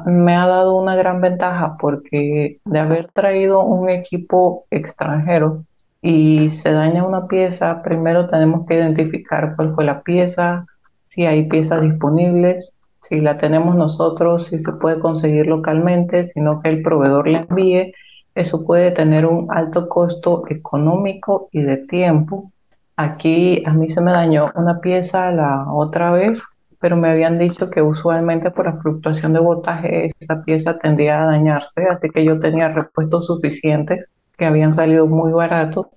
me 0.07 0.35
ha 0.35 0.47
dado 0.47 0.75
una 0.75 0.95
gran 0.95 1.21
ventaja 1.21 1.77
porque 1.79 2.59
de 2.65 2.79
haber 2.79 3.11
traído 3.11 3.61
un 3.63 3.89
equipo 3.89 4.65
extranjero 4.71 5.65
y 6.01 6.49
se 6.49 6.71
daña 6.71 7.05
una 7.05 7.27
pieza, 7.27 7.83
primero 7.83 8.27
tenemos 8.27 8.65
que 8.65 8.75
identificar 8.75 9.55
cuál 9.55 9.75
fue 9.75 9.85
la 9.85 10.01
pieza, 10.01 10.65
si 11.05 11.25
hay 11.25 11.47
piezas 11.47 11.81
disponibles, 11.81 12.73
si 13.07 13.21
la 13.21 13.37
tenemos 13.37 13.75
nosotros, 13.75 14.45
si 14.47 14.59
se 14.59 14.71
puede 14.73 14.99
conseguir 14.99 15.45
localmente, 15.45 16.25
sino 16.25 16.61
que 16.61 16.69
el 16.69 16.81
proveedor 16.81 17.27
la 17.27 17.45
envíe 17.49 17.93
eso 18.39 18.65
puede 18.65 18.91
tener 18.91 19.25
un 19.25 19.47
alto 19.51 19.89
costo 19.89 20.43
económico 20.49 21.49
y 21.51 21.61
de 21.61 21.77
tiempo. 21.77 22.51
Aquí 22.95 23.63
a 23.65 23.73
mí 23.73 23.89
se 23.89 24.01
me 24.01 24.11
dañó 24.11 24.51
una 24.55 24.79
pieza 24.79 25.31
la 25.31 25.71
otra 25.71 26.11
vez, 26.11 26.41
pero 26.79 26.95
me 26.95 27.09
habían 27.09 27.37
dicho 27.37 27.69
que 27.69 27.81
usualmente 27.81 28.51
por 28.51 28.65
la 28.65 28.81
fluctuación 28.81 29.33
de 29.33 29.39
voltaje 29.39 30.09
esa 30.19 30.43
pieza 30.43 30.77
tendría 30.79 31.23
a 31.23 31.25
dañarse, 31.25 31.83
así 31.83 32.09
que 32.09 32.23
yo 32.23 32.39
tenía 32.39 32.69
repuestos 32.69 33.27
suficientes 33.27 34.09
que 34.37 34.45
habían 34.45 34.73
salido 34.73 35.05
muy 35.05 35.31
baratos 35.33 35.87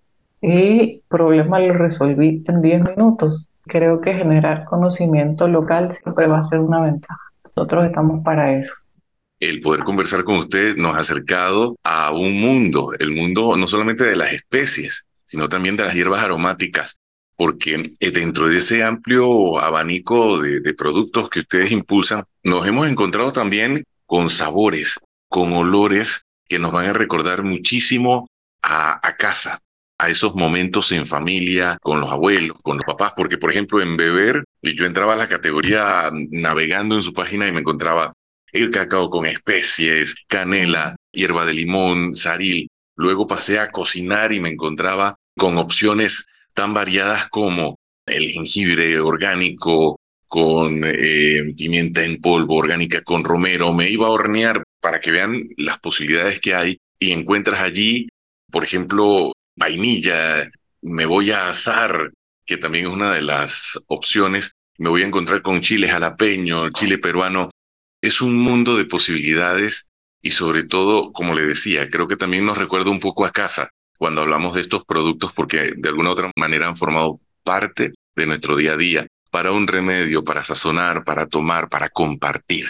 y 0.41 1.03
problema 1.09 1.61
lo 1.61 1.73
resolví 1.73 2.43
en 2.47 2.61
10 2.61 2.91
minutos. 2.91 3.47
Creo 3.65 4.01
que 4.01 4.13
generar 4.13 4.65
conocimiento 4.65 5.47
local 5.47 5.95
siempre 5.95 6.27
va 6.27 6.41
a 6.41 6.45
ser 6.45 6.59
una 6.59 6.81
ventaja. 6.81 7.21
Nosotros 7.57 7.87
estamos 7.87 8.25
para 8.25 8.59
eso. 8.59 8.75
El 9.39 9.61
poder 9.61 9.85
conversar 9.85 10.25
con 10.25 10.37
usted 10.37 10.77
nos 10.77 10.95
ha 10.95 11.01
acercado 11.01 11.77
a 11.85 12.13
un 12.13 12.41
mundo, 12.41 12.93
el 12.99 13.13
mundo 13.13 13.57
no 13.57 13.67
solamente 13.67 14.05
de 14.05 14.17
las 14.17 14.33
especies, 14.33 15.07
sino 15.25 15.49
también 15.49 15.77
de 15.77 15.85
las 15.85 15.95
hierbas 15.95 16.23
aromáticas, 16.23 17.01
porque 17.37 17.95
eh, 17.99 18.11
dentro 18.11 18.49
de 18.49 18.59
ese 18.59 18.83
amplio 18.83 19.59
abanico 19.59 20.41
de, 20.41 20.75
productos 20.75 21.29
que 21.31 21.41
ustedes 21.41 21.73
impulsan, 21.73 22.25
nos 22.43 22.67
hemos 22.67 22.89
encontrado 22.89 23.33
también 23.33 23.85
con 24.07 24.31
sabores, 24.31 24.99
con 25.29 25.53
olores 25.53 26.23
que 26.49 26.59
nos 26.59 26.73
van 26.73 26.87
a 26.87 26.93
recordar 26.93 27.43
muchísimo 27.43 28.29
a, 28.63 29.07
a 29.07 29.17
casa, 29.17 29.61
a 29.99 30.09
esos 30.09 30.35
momentos 30.35 30.93
en 30.93 31.07
familia, 31.07 31.79
con 31.81 32.01
los 32.01 32.11
abuelos, 32.11 32.59
con 32.63 32.77
los 32.77 32.87
papás, 32.87 33.13
porque 33.17 33.39
por 33.39 33.51
ejemplo 33.51 33.81
en 33.81 33.97
beber, 33.97 34.45
yo 34.63 34.85
entraba 34.85 35.15
a 35.15 35.17
la 35.17 35.29
categoría 35.29 36.11
navegando 36.31 36.95
en 36.95 37.03
su 37.03 37.13
página 37.13 37.49
y 37.49 37.53
me 37.53 37.61
encontraba 37.61 38.13
el 38.53 38.71
cacao 38.71 39.09
con 39.11 39.27
especies, 39.27 40.15
canela, 40.29 40.97
hierba 41.11 41.47
de 41.47 41.55
limón, 41.55 42.15
saril. 42.15 42.69
Luego 42.97 43.27
pasé 43.27 43.59
a 43.59 43.71
cocinar 43.71 44.33
y 44.33 44.41
me 44.41 44.51
encontraba 44.51 45.17
con 45.37 45.57
opciones 45.57 46.27
tan 46.55 46.75
variadas 46.75 47.29
como 47.29 47.79
el 48.07 48.31
jengibre 48.31 48.99
orgánico, 49.01 49.97
con 50.33 50.83
eh, 50.85 51.53
pimienta 51.57 52.03
en 52.05 52.21
polvo 52.21 52.57
orgánica, 52.57 53.03
con 53.03 53.23
romero. 53.23 53.75
Me 53.75 53.91
iba 53.91 54.07
a 54.07 54.11
hornear 54.11 54.63
para 54.81 54.99
que 54.99 55.11
vean 55.11 55.49
las 55.59 55.79
posibilidades 55.79 56.41
que 56.41 56.55
hay 56.55 56.79
y 56.99 57.13
encuentras 57.13 57.61
allí, 57.61 58.09
por 58.51 58.65
ejemplo, 58.65 59.33
vainilla, 59.57 60.51
me 60.81 61.05
voy 61.07 61.31
a 61.31 61.49
asar, 61.49 62.13
que 62.47 62.57
también 62.57 62.87
es 62.87 62.93
una 62.93 63.13
de 63.13 63.23
las 63.23 63.79
opciones. 63.89 64.53
Me 64.79 64.89
voy 64.89 65.03
a 65.03 65.07
encontrar 65.07 65.43
con 65.43 65.61
chile 65.61 65.89
jalapeño, 65.89 66.71
chile 66.71 66.99
peruano. 66.99 67.51
Es 68.01 68.23
un 68.23 68.39
mundo 68.39 68.77
de 68.77 68.87
posibilidades 68.87 69.89
y 70.23 70.31
sobre 70.31 70.67
todo, 70.67 71.13
como 71.13 71.35
le 71.35 71.47
decía, 71.47 71.89
creo 71.89 72.09
que 72.09 72.17
también 72.17 72.47
nos 72.47 72.59
recuerda 72.59 72.91
un 72.91 73.01
poco 73.01 73.27
a 73.27 73.33
casa 73.33 73.69
cuando 74.03 74.23
hablamos 74.23 74.55
de 74.55 74.63
estos 74.63 74.85
productos 74.85 75.33
porque 75.33 75.75
de 75.77 75.89
alguna 75.89 76.09
u 76.09 76.13
otra 76.15 76.29
manera 76.37 76.67
han 76.67 76.75
formado 76.75 77.21
parte 77.45 77.93
de 78.17 78.27
nuestro 78.27 78.57
día 78.57 78.73
a 78.73 78.77
día 78.77 79.07
para 79.31 79.53
un 79.53 79.69
remedio, 79.69 80.25
para 80.25 80.43
sazonar, 80.43 81.05
para 81.05 81.29
tomar, 81.29 81.69
para 81.69 81.89
compartir. 81.89 82.65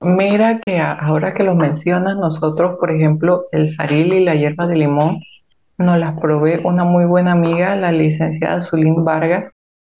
Mira 0.00 0.60
que 0.60 0.80
ahora 0.80 1.34
que 1.34 1.44
lo 1.44 1.54
mencionas, 1.54 2.16
nosotros, 2.16 2.78
por 2.80 2.90
ejemplo, 2.90 3.44
el 3.52 3.68
saril 3.68 4.12
y 4.12 4.24
la 4.24 4.34
hierba 4.34 4.66
de 4.66 4.74
limón, 4.74 5.20
nos 5.78 5.98
las 5.98 6.18
probé 6.18 6.58
una 6.64 6.82
muy 6.82 7.04
buena 7.04 7.30
amiga, 7.30 7.76
la 7.76 7.92
licenciada 7.92 8.60
Zulín 8.60 9.04
Vargas. 9.04 9.52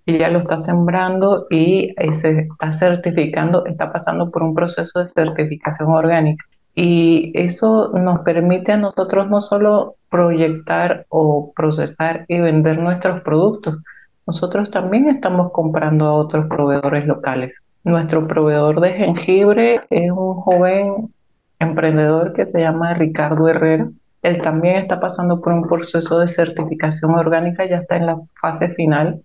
Ella 0.04 0.30
lo 0.30 0.40
está 0.40 0.58
sembrando 0.58 1.46
y 1.48 1.94
eh, 1.96 2.12
se 2.12 2.48
está 2.50 2.72
certificando, 2.72 3.66
está 3.66 3.92
pasando 3.92 4.32
por 4.32 4.42
un 4.42 4.52
proceso 4.52 4.98
de 4.98 5.10
certificación 5.10 5.90
orgánica. 5.90 6.44
Y 6.74 7.30
eso 7.36 7.92
nos 7.94 8.22
permite 8.22 8.72
a 8.72 8.76
nosotros 8.78 9.30
no 9.30 9.40
solo 9.40 9.94
proyectar 10.12 11.06
o 11.08 11.52
procesar 11.56 12.26
y 12.28 12.38
vender 12.38 12.78
nuestros 12.78 13.22
productos, 13.22 13.78
nosotros 14.26 14.70
también 14.70 15.08
estamos 15.08 15.50
comprando 15.52 16.04
a 16.04 16.12
otros 16.12 16.46
proveedores 16.46 17.06
locales. 17.06 17.62
Nuestro 17.82 18.28
proveedor 18.28 18.80
de 18.80 18.92
jengibre 18.92 19.80
es 19.90 20.10
un 20.10 20.34
joven 20.34 21.12
emprendedor 21.58 22.34
que 22.34 22.46
se 22.46 22.60
llama 22.60 22.94
Ricardo 22.94 23.48
Herrera. 23.48 23.88
Él 24.20 24.42
también 24.42 24.76
está 24.76 25.00
pasando 25.00 25.40
por 25.40 25.54
un 25.54 25.62
proceso 25.66 26.20
de 26.20 26.28
certificación 26.28 27.14
orgánica, 27.14 27.66
ya 27.66 27.78
está 27.78 27.96
en 27.96 28.06
la 28.06 28.20
fase 28.40 28.68
final. 28.68 29.22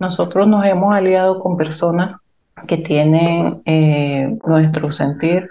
Nosotros 0.00 0.48
nos 0.48 0.66
hemos 0.66 0.92
aliado 0.92 1.38
con 1.40 1.56
personas 1.56 2.16
que 2.66 2.78
tienen 2.78 3.62
eh, 3.66 4.36
nuestro 4.44 4.90
sentir 4.90 5.48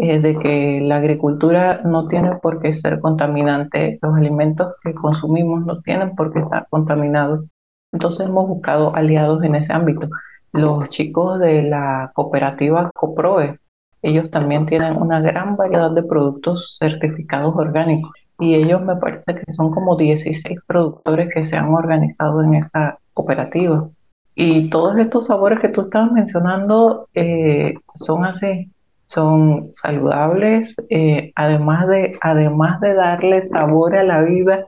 eh, 0.00 0.20
de 0.20 0.38
que 0.38 0.80
la 0.80 0.96
agricultura 0.96 1.80
no 1.84 2.06
tiene 2.06 2.36
por 2.36 2.60
qué 2.60 2.72
ser 2.72 3.00
contaminante, 3.00 3.98
los 4.00 4.16
alimentos 4.16 4.74
que 4.84 4.94
consumimos 4.94 5.66
no 5.66 5.80
tienen 5.80 6.14
por 6.14 6.32
qué 6.32 6.38
estar 6.38 6.68
contaminados. 6.70 7.44
Entonces 7.92 8.26
hemos 8.26 8.46
buscado 8.46 8.94
aliados 8.94 9.42
en 9.42 9.56
ese 9.56 9.72
ámbito. 9.72 10.08
Los 10.52 10.88
chicos 10.90 11.40
de 11.40 11.62
la 11.62 12.12
cooperativa 12.14 12.92
Coproe, 12.94 13.58
ellos 14.02 14.30
también 14.30 14.66
tienen 14.66 14.96
una 14.96 15.20
gran 15.20 15.56
variedad 15.56 15.90
de 15.90 16.04
productos 16.04 16.76
certificados 16.78 17.56
orgánicos 17.56 18.12
y 18.38 18.54
ellos 18.54 18.80
me 18.82 18.94
parece 18.96 19.34
que 19.34 19.52
son 19.52 19.72
como 19.72 19.96
16 19.96 20.60
productores 20.64 21.28
que 21.34 21.44
se 21.44 21.56
han 21.56 21.74
organizado 21.74 22.44
en 22.44 22.54
esa 22.54 22.98
cooperativa. 23.14 23.90
Y 24.36 24.70
todos 24.70 24.96
estos 24.98 25.26
sabores 25.26 25.60
que 25.60 25.70
tú 25.70 25.80
estabas 25.80 26.12
mencionando 26.12 27.08
eh, 27.14 27.74
son 27.94 28.24
así, 28.24 28.70
son 29.08 29.70
saludables, 29.72 30.76
eh, 30.90 31.32
además, 31.34 31.88
de, 31.88 32.16
además 32.20 32.80
de 32.80 32.94
darle 32.94 33.42
sabor 33.42 33.96
a 33.96 34.04
la 34.04 34.22
vida, 34.22 34.64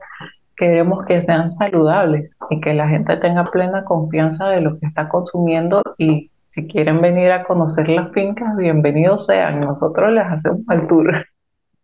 queremos 0.57 1.05
que 1.05 1.23
sean 1.23 1.49
saludables 1.51 2.31
y 2.49 2.59
que 2.59 2.73
la 2.73 2.89
gente 2.89 3.15
tenga 3.17 3.51
plena 3.51 3.83
confianza 3.83 4.47
de 4.47 4.61
lo 4.61 4.79
que 4.79 4.87
está 4.87 5.09
consumiendo. 5.09 5.83
Y 5.97 6.31
si 6.49 6.65
quieren 6.67 7.01
venir 7.01 7.31
a 7.31 7.43
conocer 7.43 7.87
las 7.89 8.11
fincas, 8.13 8.55
bienvenidos 8.57 9.27
sean, 9.27 9.59
nosotros 9.59 10.11
les 10.11 10.25
hacemos 10.25 10.61
el 10.69 10.87
tour. 10.87 11.27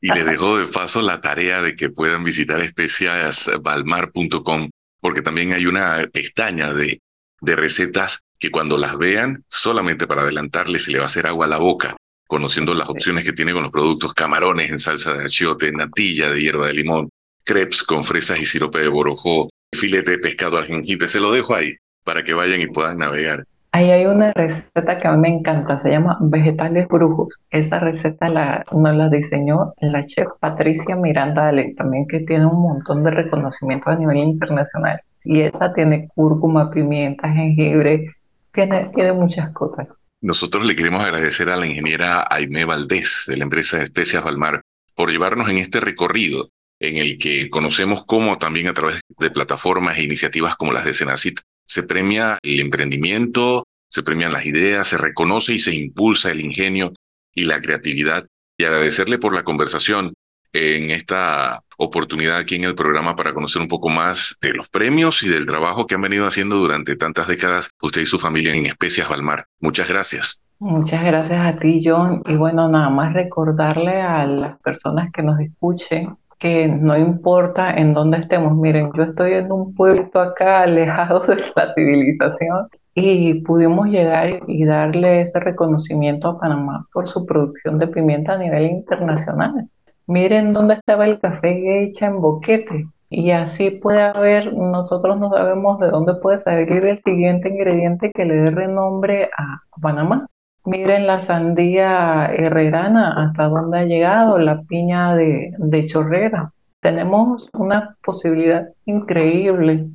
Y 0.01 0.11
le 0.13 0.23
dejo 0.23 0.57
de 0.57 0.65
paso 0.67 1.01
la 1.01 1.21
tarea 1.21 1.61
de 1.61 1.75
que 1.75 1.89
puedan 1.89 2.23
visitar 2.23 2.59
especiasbalmar.com, 2.59 4.69
porque 4.99 5.21
también 5.21 5.53
hay 5.53 5.67
una 5.67 6.03
pestaña 6.11 6.73
de, 6.73 7.01
de 7.41 7.55
recetas 7.55 8.23
que 8.39 8.51
cuando 8.51 8.77
las 8.77 8.97
vean, 8.97 9.43
solamente 9.47 10.07
para 10.07 10.21
adelantarles 10.21 10.83
se 10.83 10.91
le 10.91 10.99
va 10.99 11.05
a 11.05 11.07
hacer 11.07 11.25
agua 11.27 11.47
a 11.47 11.49
la 11.49 11.57
boca, 11.57 11.96
conociendo 12.27 12.73
las 12.73 12.89
opciones 12.89 13.23
que 13.23 13.33
tiene 13.33 13.53
con 13.53 13.63
los 13.63 13.71
productos 13.71 14.13
camarones 14.13 14.69
en 14.69 14.79
salsa 14.79 15.13
de 15.13 15.25
achiote, 15.25 15.71
natilla 15.71 16.29
de 16.29 16.41
hierba 16.41 16.67
de 16.67 16.73
limón, 16.73 17.09
crepes 17.43 17.83
con 17.83 18.03
fresas 18.03 18.39
y 18.39 18.45
sirope 18.45 18.79
de 18.79 18.89
borojó, 18.89 19.49
filete 19.73 20.11
de 20.11 20.19
pescado 20.19 20.57
al 20.57 20.65
jengibre. 20.65 21.07
Se 21.07 21.19
lo 21.19 21.31
dejo 21.31 21.55
ahí 21.55 21.75
para 22.03 22.23
que 22.23 22.33
vayan 22.33 22.61
y 22.61 22.67
puedan 22.67 22.97
navegar. 22.97 23.45
Ahí 23.71 23.91
hay 23.91 24.05
una 24.05 24.31
receta 24.33 24.97
que 24.97 25.07
a 25.07 25.11
mí 25.11 25.19
me 25.19 25.27
encanta, 25.27 25.77
se 25.77 25.91
llama 25.91 26.17
Vegetales 26.21 26.87
Brujos. 26.87 27.35
Esa 27.51 27.79
receta 27.79 28.29
la, 28.29 28.65
nos 28.71 28.95
la 28.95 29.09
diseñó 29.09 29.73
la 29.81 30.01
chef 30.03 30.27
Patricia 30.39 30.95
Miranda 30.95 31.49
Ale, 31.49 31.73
también 31.75 32.07
que 32.07 32.21
tiene 32.21 32.45
un 32.45 32.61
montón 32.61 33.03
de 33.03 33.11
reconocimientos 33.11 33.93
a 33.93 33.97
nivel 33.97 34.17
internacional. 34.17 35.01
Y 35.23 35.41
esa 35.41 35.73
tiene 35.73 36.07
cúrcuma, 36.15 36.71
pimienta, 36.71 37.29
jengibre, 37.29 38.15
tiene, 38.51 38.89
tiene 38.95 39.11
muchas 39.11 39.51
cosas. 39.51 39.87
Nosotros 40.21 40.65
le 40.65 40.75
queremos 40.75 41.03
agradecer 41.03 41.49
a 41.49 41.57
la 41.57 41.67
ingeniera 41.67 42.25
Aime 42.29 42.65
Valdés 42.65 43.25
de 43.27 43.37
la 43.37 43.43
empresa 43.43 43.81
Especias 43.81 44.23
Balmar 44.23 44.61
por 44.95 45.11
llevarnos 45.11 45.49
en 45.49 45.59
este 45.59 45.79
recorrido 45.79 46.49
en 46.79 46.97
el 46.97 47.17
que 47.17 47.49
conocemos 47.49 48.05
cómo 48.05 48.37
también 48.37 48.67
a 48.67 48.73
través 48.73 49.01
de 49.19 49.31
plataformas 49.31 49.97
e 49.97 50.03
iniciativas 50.03 50.55
como 50.55 50.73
las 50.73 50.85
de 50.85 50.93
Senacit 50.93 51.41
se 51.67 51.83
premia 51.83 52.39
el 52.41 52.59
emprendimiento, 52.59 53.65
se 53.89 54.03
premian 54.03 54.33
las 54.33 54.45
ideas, 54.45 54.87
se 54.87 54.97
reconoce 54.97 55.53
y 55.53 55.59
se 55.59 55.73
impulsa 55.73 56.31
el 56.31 56.41
ingenio 56.41 56.93
y 57.33 57.43
la 57.43 57.61
creatividad. 57.61 58.25
Y 58.57 58.63
agradecerle 58.63 59.19
por 59.19 59.35
la 59.35 59.43
conversación 59.43 60.15
en 60.53 60.89
esta 60.89 61.61
oportunidad 61.77 62.37
aquí 62.37 62.55
en 62.55 62.65
el 62.65 62.75
programa 62.75 63.15
para 63.15 63.33
conocer 63.33 63.61
un 63.61 63.67
poco 63.67 63.89
más 63.89 64.35
de 64.41 64.53
los 64.53 64.67
premios 64.67 65.23
y 65.23 65.29
del 65.29 65.45
trabajo 65.45 65.87
que 65.87 65.95
han 65.95 66.01
venido 66.01 66.27
haciendo 66.27 66.57
durante 66.57 66.95
tantas 66.95 67.27
décadas 67.27 67.69
usted 67.81 68.01
y 68.01 68.05
su 68.05 68.19
familia 68.19 68.53
en 68.53 68.65
Especias 68.65 69.09
Balmar. 69.09 69.45
Muchas 69.59 69.87
gracias. 69.87 70.41
Muchas 70.59 71.03
gracias 71.03 71.39
a 71.39 71.59
ti, 71.59 71.77
John. 71.83 72.23
Y 72.25 72.35
bueno, 72.35 72.67
nada 72.67 72.89
más 72.89 73.13
recordarle 73.13 74.01
a 74.01 74.25
las 74.25 74.59
personas 74.59 75.11
que 75.11 75.21
nos 75.21 75.39
escuchen 75.39 76.17
que 76.39 76.67
no 76.67 76.97
importa 76.97 77.73
en 77.73 77.93
dónde 77.93 78.17
estemos. 78.19 78.55
Miren, 78.55 78.91
yo 78.95 79.03
estoy 79.03 79.33
en 79.33 79.51
un 79.51 79.73
puerto 79.73 80.19
acá 80.19 80.61
alejado 80.63 81.21
de 81.21 81.43
la 81.55 81.71
civilización 81.73 82.67
y 82.93 83.35
pudimos 83.41 83.87
llegar 83.87 84.41
y 84.47 84.65
darle 84.65 85.21
ese 85.21 85.39
reconocimiento 85.39 86.29
a 86.29 86.39
Panamá 86.39 86.87
por 86.91 87.07
su 87.07 87.25
producción 87.25 87.77
de 87.77 87.87
pimienta 87.87 88.33
a 88.33 88.37
nivel 88.37 88.63
internacional. 88.63 89.69
Miren 90.07 90.53
dónde 90.53 90.75
estaba 90.75 91.05
el 91.05 91.19
café 91.19 91.83
hecha 91.83 92.07
en 92.07 92.21
boquete. 92.21 92.87
Y 93.09 93.31
así 93.31 93.71
puede 93.71 94.01
haber, 94.01 94.53
nosotros 94.53 95.17
no 95.17 95.29
sabemos 95.29 95.79
de 95.79 95.87
dónde 95.87 96.15
puede 96.15 96.39
salir 96.39 96.85
el 96.85 96.99
siguiente 96.99 97.49
ingrediente 97.49 98.11
que 98.13 98.25
le 98.25 98.35
dé 98.35 98.51
renombre 98.51 99.29
a 99.37 99.61
Panamá. 99.81 100.27
Miren 100.65 101.07
la 101.07 101.19
sandía 101.19 102.25
herrerana, 102.27 103.25
hasta 103.25 103.49
dónde 103.49 103.79
ha 103.79 103.85
llegado, 103.85 104.37
la 104.37 104.59
piña 104.67 105.15
de, 105.15 105.85
chorrera. 105.87 106.51
Tenemos 106.81 107.49
una 107.53 107.97
posibilidad 108.03 108.67
increíble. 108.85 109.87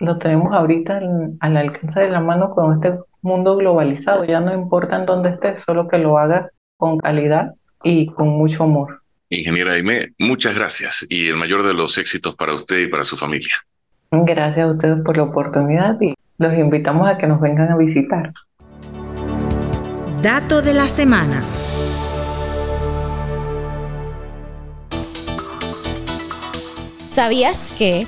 Lo 0.00 0.18
tenemos 0.18 0.52
ahorita 0.52 1.00
al 1.40 1.56
alcance 1.56 2.00
de 2.00 2.10
la 2.10 2.20
mano 2.20 2.50
con 2.54 2.74
este 2.74 2.98
mundo 3.22 3.56
globalizado. 3.56 4.24
Ya 4.24 4.40
no 4.40 4.54
importa 4.54 4.96
en 4.96 5.06
dónde 5.06 5.30
estés, 5.30 5.62
solo 5.62 5.88
que 5.88 5.98
lo 5.98 6.18
hagas 6.18 6.50
con 6.76 6.98
calidad 6.98 7.54
y 7.82 8.06
con 8.06 8.28
mucho 8.28 8.64
amor. 8.64 9.02
Ingeniera 9.30 9.74
Aime, 9.74 10.12
muchas 10.18 10.54
gracias 10.54 11.06
y 11.08 11.28
el 11.28 11.36
mayor 11.36 11.62
de 11.62 11.74
los 11.74 11.98
éxitos 11.98 12.34
para 12.34 12.54
usted 12.54 12.78
y 12.78 12.86
para 12.86 13.02
su 13.02 13.16
familia. 13.16 13.54
Gracias 14.10 14.66
a 14.66 14.70
ustedes 14.70 14.98
por 15.04 15.18
la 15.18 15.24
oportunidad 15.24 16.00
y 16.00 16.14
los 16.38 16.54
invitamos 16.54 17.06
a 17.08 17.18
que 17.18 17.26
nos 17.26 17.40
vengan 17.40 17.70
a 17.70 17.76
visitar. 17.76 18.32
Dato 20.22 20.62
de 20.62 20.72
la 20.72 20.88
semana. 20.88 21.42
¿Sabías 27.10 27.74
que 27.76 28.06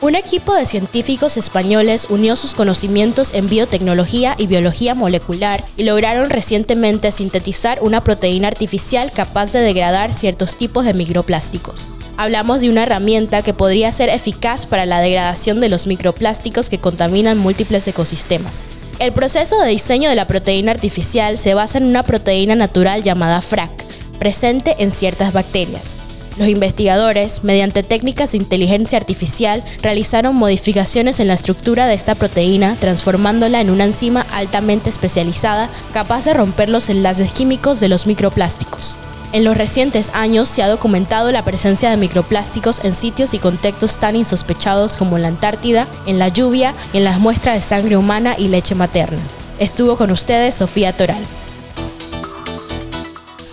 un 0.00 0.14
equipo 0.14 0.54
de 0.54 0.64
científicos 0.64 1.36
españoles 1.36 2.06
unió 2.08 2.36
sus 2.36 2.54
conocimientos 2.54 3.34
en 3.34 3.48
biotecnología 3.48 4.36
y 4.38 4.46
biología 4.46 4.94
molecular 4.94 5.64
y 5.76 5.82
lograron 5.82 6.30
recientemente 6.30 7.10
sintetizar 7.10 7.78
una 7.80 8.04
proteína 8.04 8.46
artificial 8.46 9.10
capaz 9.10 9.52
de 9.52 9.60
degradar 9.60 10.14
ciertos 10.14 10.56
tipos 10.56 10.84
de 10.84 10.94
microplásticos. 10.94 11.92
Hablamos 12.16 12.60
de 12.60 12.68
una 12.68 12.84
herramienta 12.84 13.42
que 13.42 13.54
podría 13.54 13.90
ser 13.90 14.08
eficaz 14.08 14.66
para 14.66 14.86
la 14.86 15.00
degradación 15.00 15.60
de 15.60 15.68
los 15.68 15.88
microplásticos 15.88 16.70
que 16.70 16.78
contaminan 16.78 17.38
múltiples 17.38 17.88
ecosistemas. 17.88 18.66
El 19.00 19.12
proceso 19.12 19.60
de 19.60 19.70
diseño 19.70 20.08
de 20.08 20.16
la 20.16 20.26
proteína 20.26 20.70
artificial 20.70 21.38
se 21.38 21.54
basa 21.54 21.78
en 21.78 21.84
una 21.84 22.04
proteína 22.04 22.54
natural 22.54 23.02
llamada 23.02 23.40
FRAC, 23.42 23.70
presente 24.18 24.76
en 24.78 24.92
ciertas 24.92 25.32
bacterias. 25.32 26.07
Los 26.38 26.46
investigadores, 26.46 27.42
mediante 27.42 27.82
técnicas 27.82 28.30
de 28.30 28.38
inteligencia 28.38 28.96
artificial, 28.96 29.64
realizaron 29.82 30.36
modificaciones 30.36 31.18
en 31.18 31.26
la 31.26 31.34
estructura 31.34 31.86
de 31.86 31.94
esta 31.94 32.14
proteína, 32.14 32.76
transformándola 32.78 33.60
en 33.60 33.70
una 33.70 33.84
enzima 33.84 34.24
altamente 34.30 34.88
especializada 34.88 35.68
capaz 35.92 36.26
de 36.26 36.34
romper 36.34 36.68
los 36.68 36.90
enlaces 36.90 37.32
químicos 37.32 37.80
de 37.80 37.88
los 37.88 38.06
microplásticos. 38.06 39.00
En 39.32 39.42
los 39.42 39.56
recientes 39.56 40.10
años 40.14 40.48
se 40.48 40.62
ha 40.62 40.68
documentado 40.68 41.32
la 41.32 41.44
presencia 41.44 41.90
de 41.90 41.96
microplásticos 41.96 42.84
en 42.84 42.92
sitios 42.92 43.34
y 43.34 43.38
contextos 43.38 43.98
tan 43.98 44.14
insospechados 44.14 44.96
como 44.96 45.18
la 45.18 45.28
Antártida, 45.28 45.88
en 46.06 46.20
la 46.20 46.28
lluvia 46.28 46.72
en 46.92 47.02
las 47.02 47.18
muestras 47.18 47.56
de 47.56 47.62
sangre 47.62 47.96
humana 47.96 48.36
y 48.38 48.46
leche 48.46 48.76
materna. 48.76 49.18
Estuvo 49.58 49.96
con 49.96 50.12
ustedes 50.12 50.54
Sofía 50.54 50.96
Toral. 50.96 51.22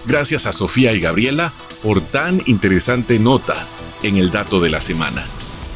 Gracias 0.05 0.45
a 0.45 0.53
Sofía 0.53 0.93
y 0.93 0.99
Gabriela 0.99 1.51
por 1.85 2.01
tan 2.01 2.41
interesante 2.47 3.19
nota 3.19 3.67
en 4.01 4.17
el 4.17 4.31
dato 4.31 4.59
de 4.59 4.71
la 4.71 4.81
semana. 4.81 5.23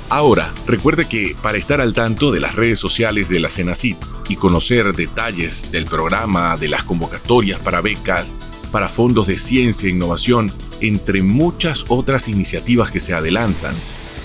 Ahora, 0.10 0.52
recuerde 0.66 1.08
que 1.08 1.36
para 1.40 1.60
estar 1.60 1.82
al 1.82 1.94
tanto 1.94 2.32
de 2.32 2.40
las 2.40 2.56
redes 2.56 2.80
sociales 2.80 3.30
de 3.30 3.40
la 3.40 3.52
CENACIT 3.52 3.96
y 4.28 4.36
conocer 4.36 4.96
detalles 4.96 5.72
del 5.72 5.86
programa, 5.86 6.58
de 6.58 6.68
las 6.68 6.82
convocatorias 6.82 7.60
para 7.60 7.82
becas, 7.82 8.34
para 8.72 8.88
fondos 8.88 9.28
de 9.28 9.38
ciencia 9.38 9.88
e 9.88 9.92
innovación, 9.92 10.52
entre 10.82 11.22
muchas 11.22 11.86
otras 11.90 12.28
iniciativas 12.28 12.90
que 12.90 13.00
se 13.00 13.14
adelantan, 13.14 13.76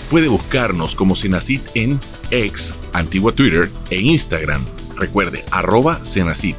puede 0.09 0.27
buscarnos 0.27 0.95
como 0.95 1.15
Cenacit 1.15 1.61
en 1.75 1.99
X, 2.31 2.73
antigua 2.93 3.31
Twitter, 3.31 3.69
e 3.91 4.01
Instagram. 4.01 4.65
Recuerde, 4.97 5.45
arroba 5.51 6.03
Cenacit. 6.03 6.55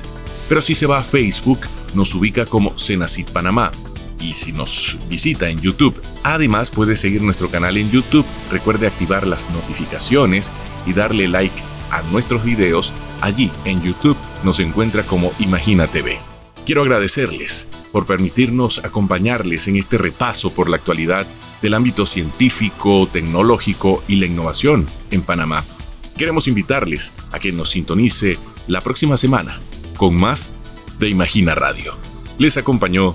Pero 0.49 0.63
si 0.63 0.77
se 0.77 0.87
va 0.87 0.99
a 0.99 1.03
Facebook, 1.03 1.59
nos 1.95 2.15
ubica 2.15 2.47
como 2.47 2.79
Cenacit 2.79 3.29
Panamá 3.33 3.73
y 4.21 4.35
si 4.35 4.53
nos 4.53 4.99
visita 5.09 5.49
en 5.49 5.59
YouTube. 5.59 6.01
Además 6.23 6.71
puede 6.71 6.97
seguir 6.97 7.23
nuestro 7.23 7.51
canal 7.51 7.77
en 7.77 7.91
YouTube, 7.91 8.27
recuerde 8.51 8.87
activar 8.87 9.27
las 9.27 9.51
notificaciones 9.51 10.51
y 10.87 10.93
darle 10.93 11.29
like 11.29 11.55
a 11.91 12.03
nuestros 12.11 12.45
videos. 12.45 12.93
Allí 13.21 13.51
en 13.65 13.83
YouTube 13.83 14.17
nos 14.45 14.61
encuentra 14.61 15.03
como 15.05 15.33
Imagina 15.39 15.87
TV. 15.87 16.19
Quiero 16.65 16.83
agradecerles 16.83 17.69
por 17.93 18.07
permitirnos 18.07 18.85
acompañarles 18.85 19.69
en 19.69 19.77
este 19.77 19.99
repaso 19.99 20.51
por 20.51 20.69
la 20.69 20.77
actualidad 20.77 21.27
del 21.63 21.75
ámbito 21.75 22.07
científico, 22.07 23.09
tecnológico 23.11 24.03
y 24.09 24.17
la 24.17 24.27
innovación 24.27 24.87
en 25.11 25.23
Panamá. 25.23 25.65
Queremos 26.17 26.49
invitarles 26.49 27.13
a 27.33 27.39
que 27.39 27.53
nos 27.53 27.71
sintonice 27.71 28.39
la 28.67 28.81
próxima 28.81 29.17
semana 29.17 29.61
con 29.97 30.15
más 30.15 30.53
de 30.99 31.09
Imagina 31.09 31.55
Radio. 31.55 31.97
Les 32.39 32.57
acompañó 32.57 33.15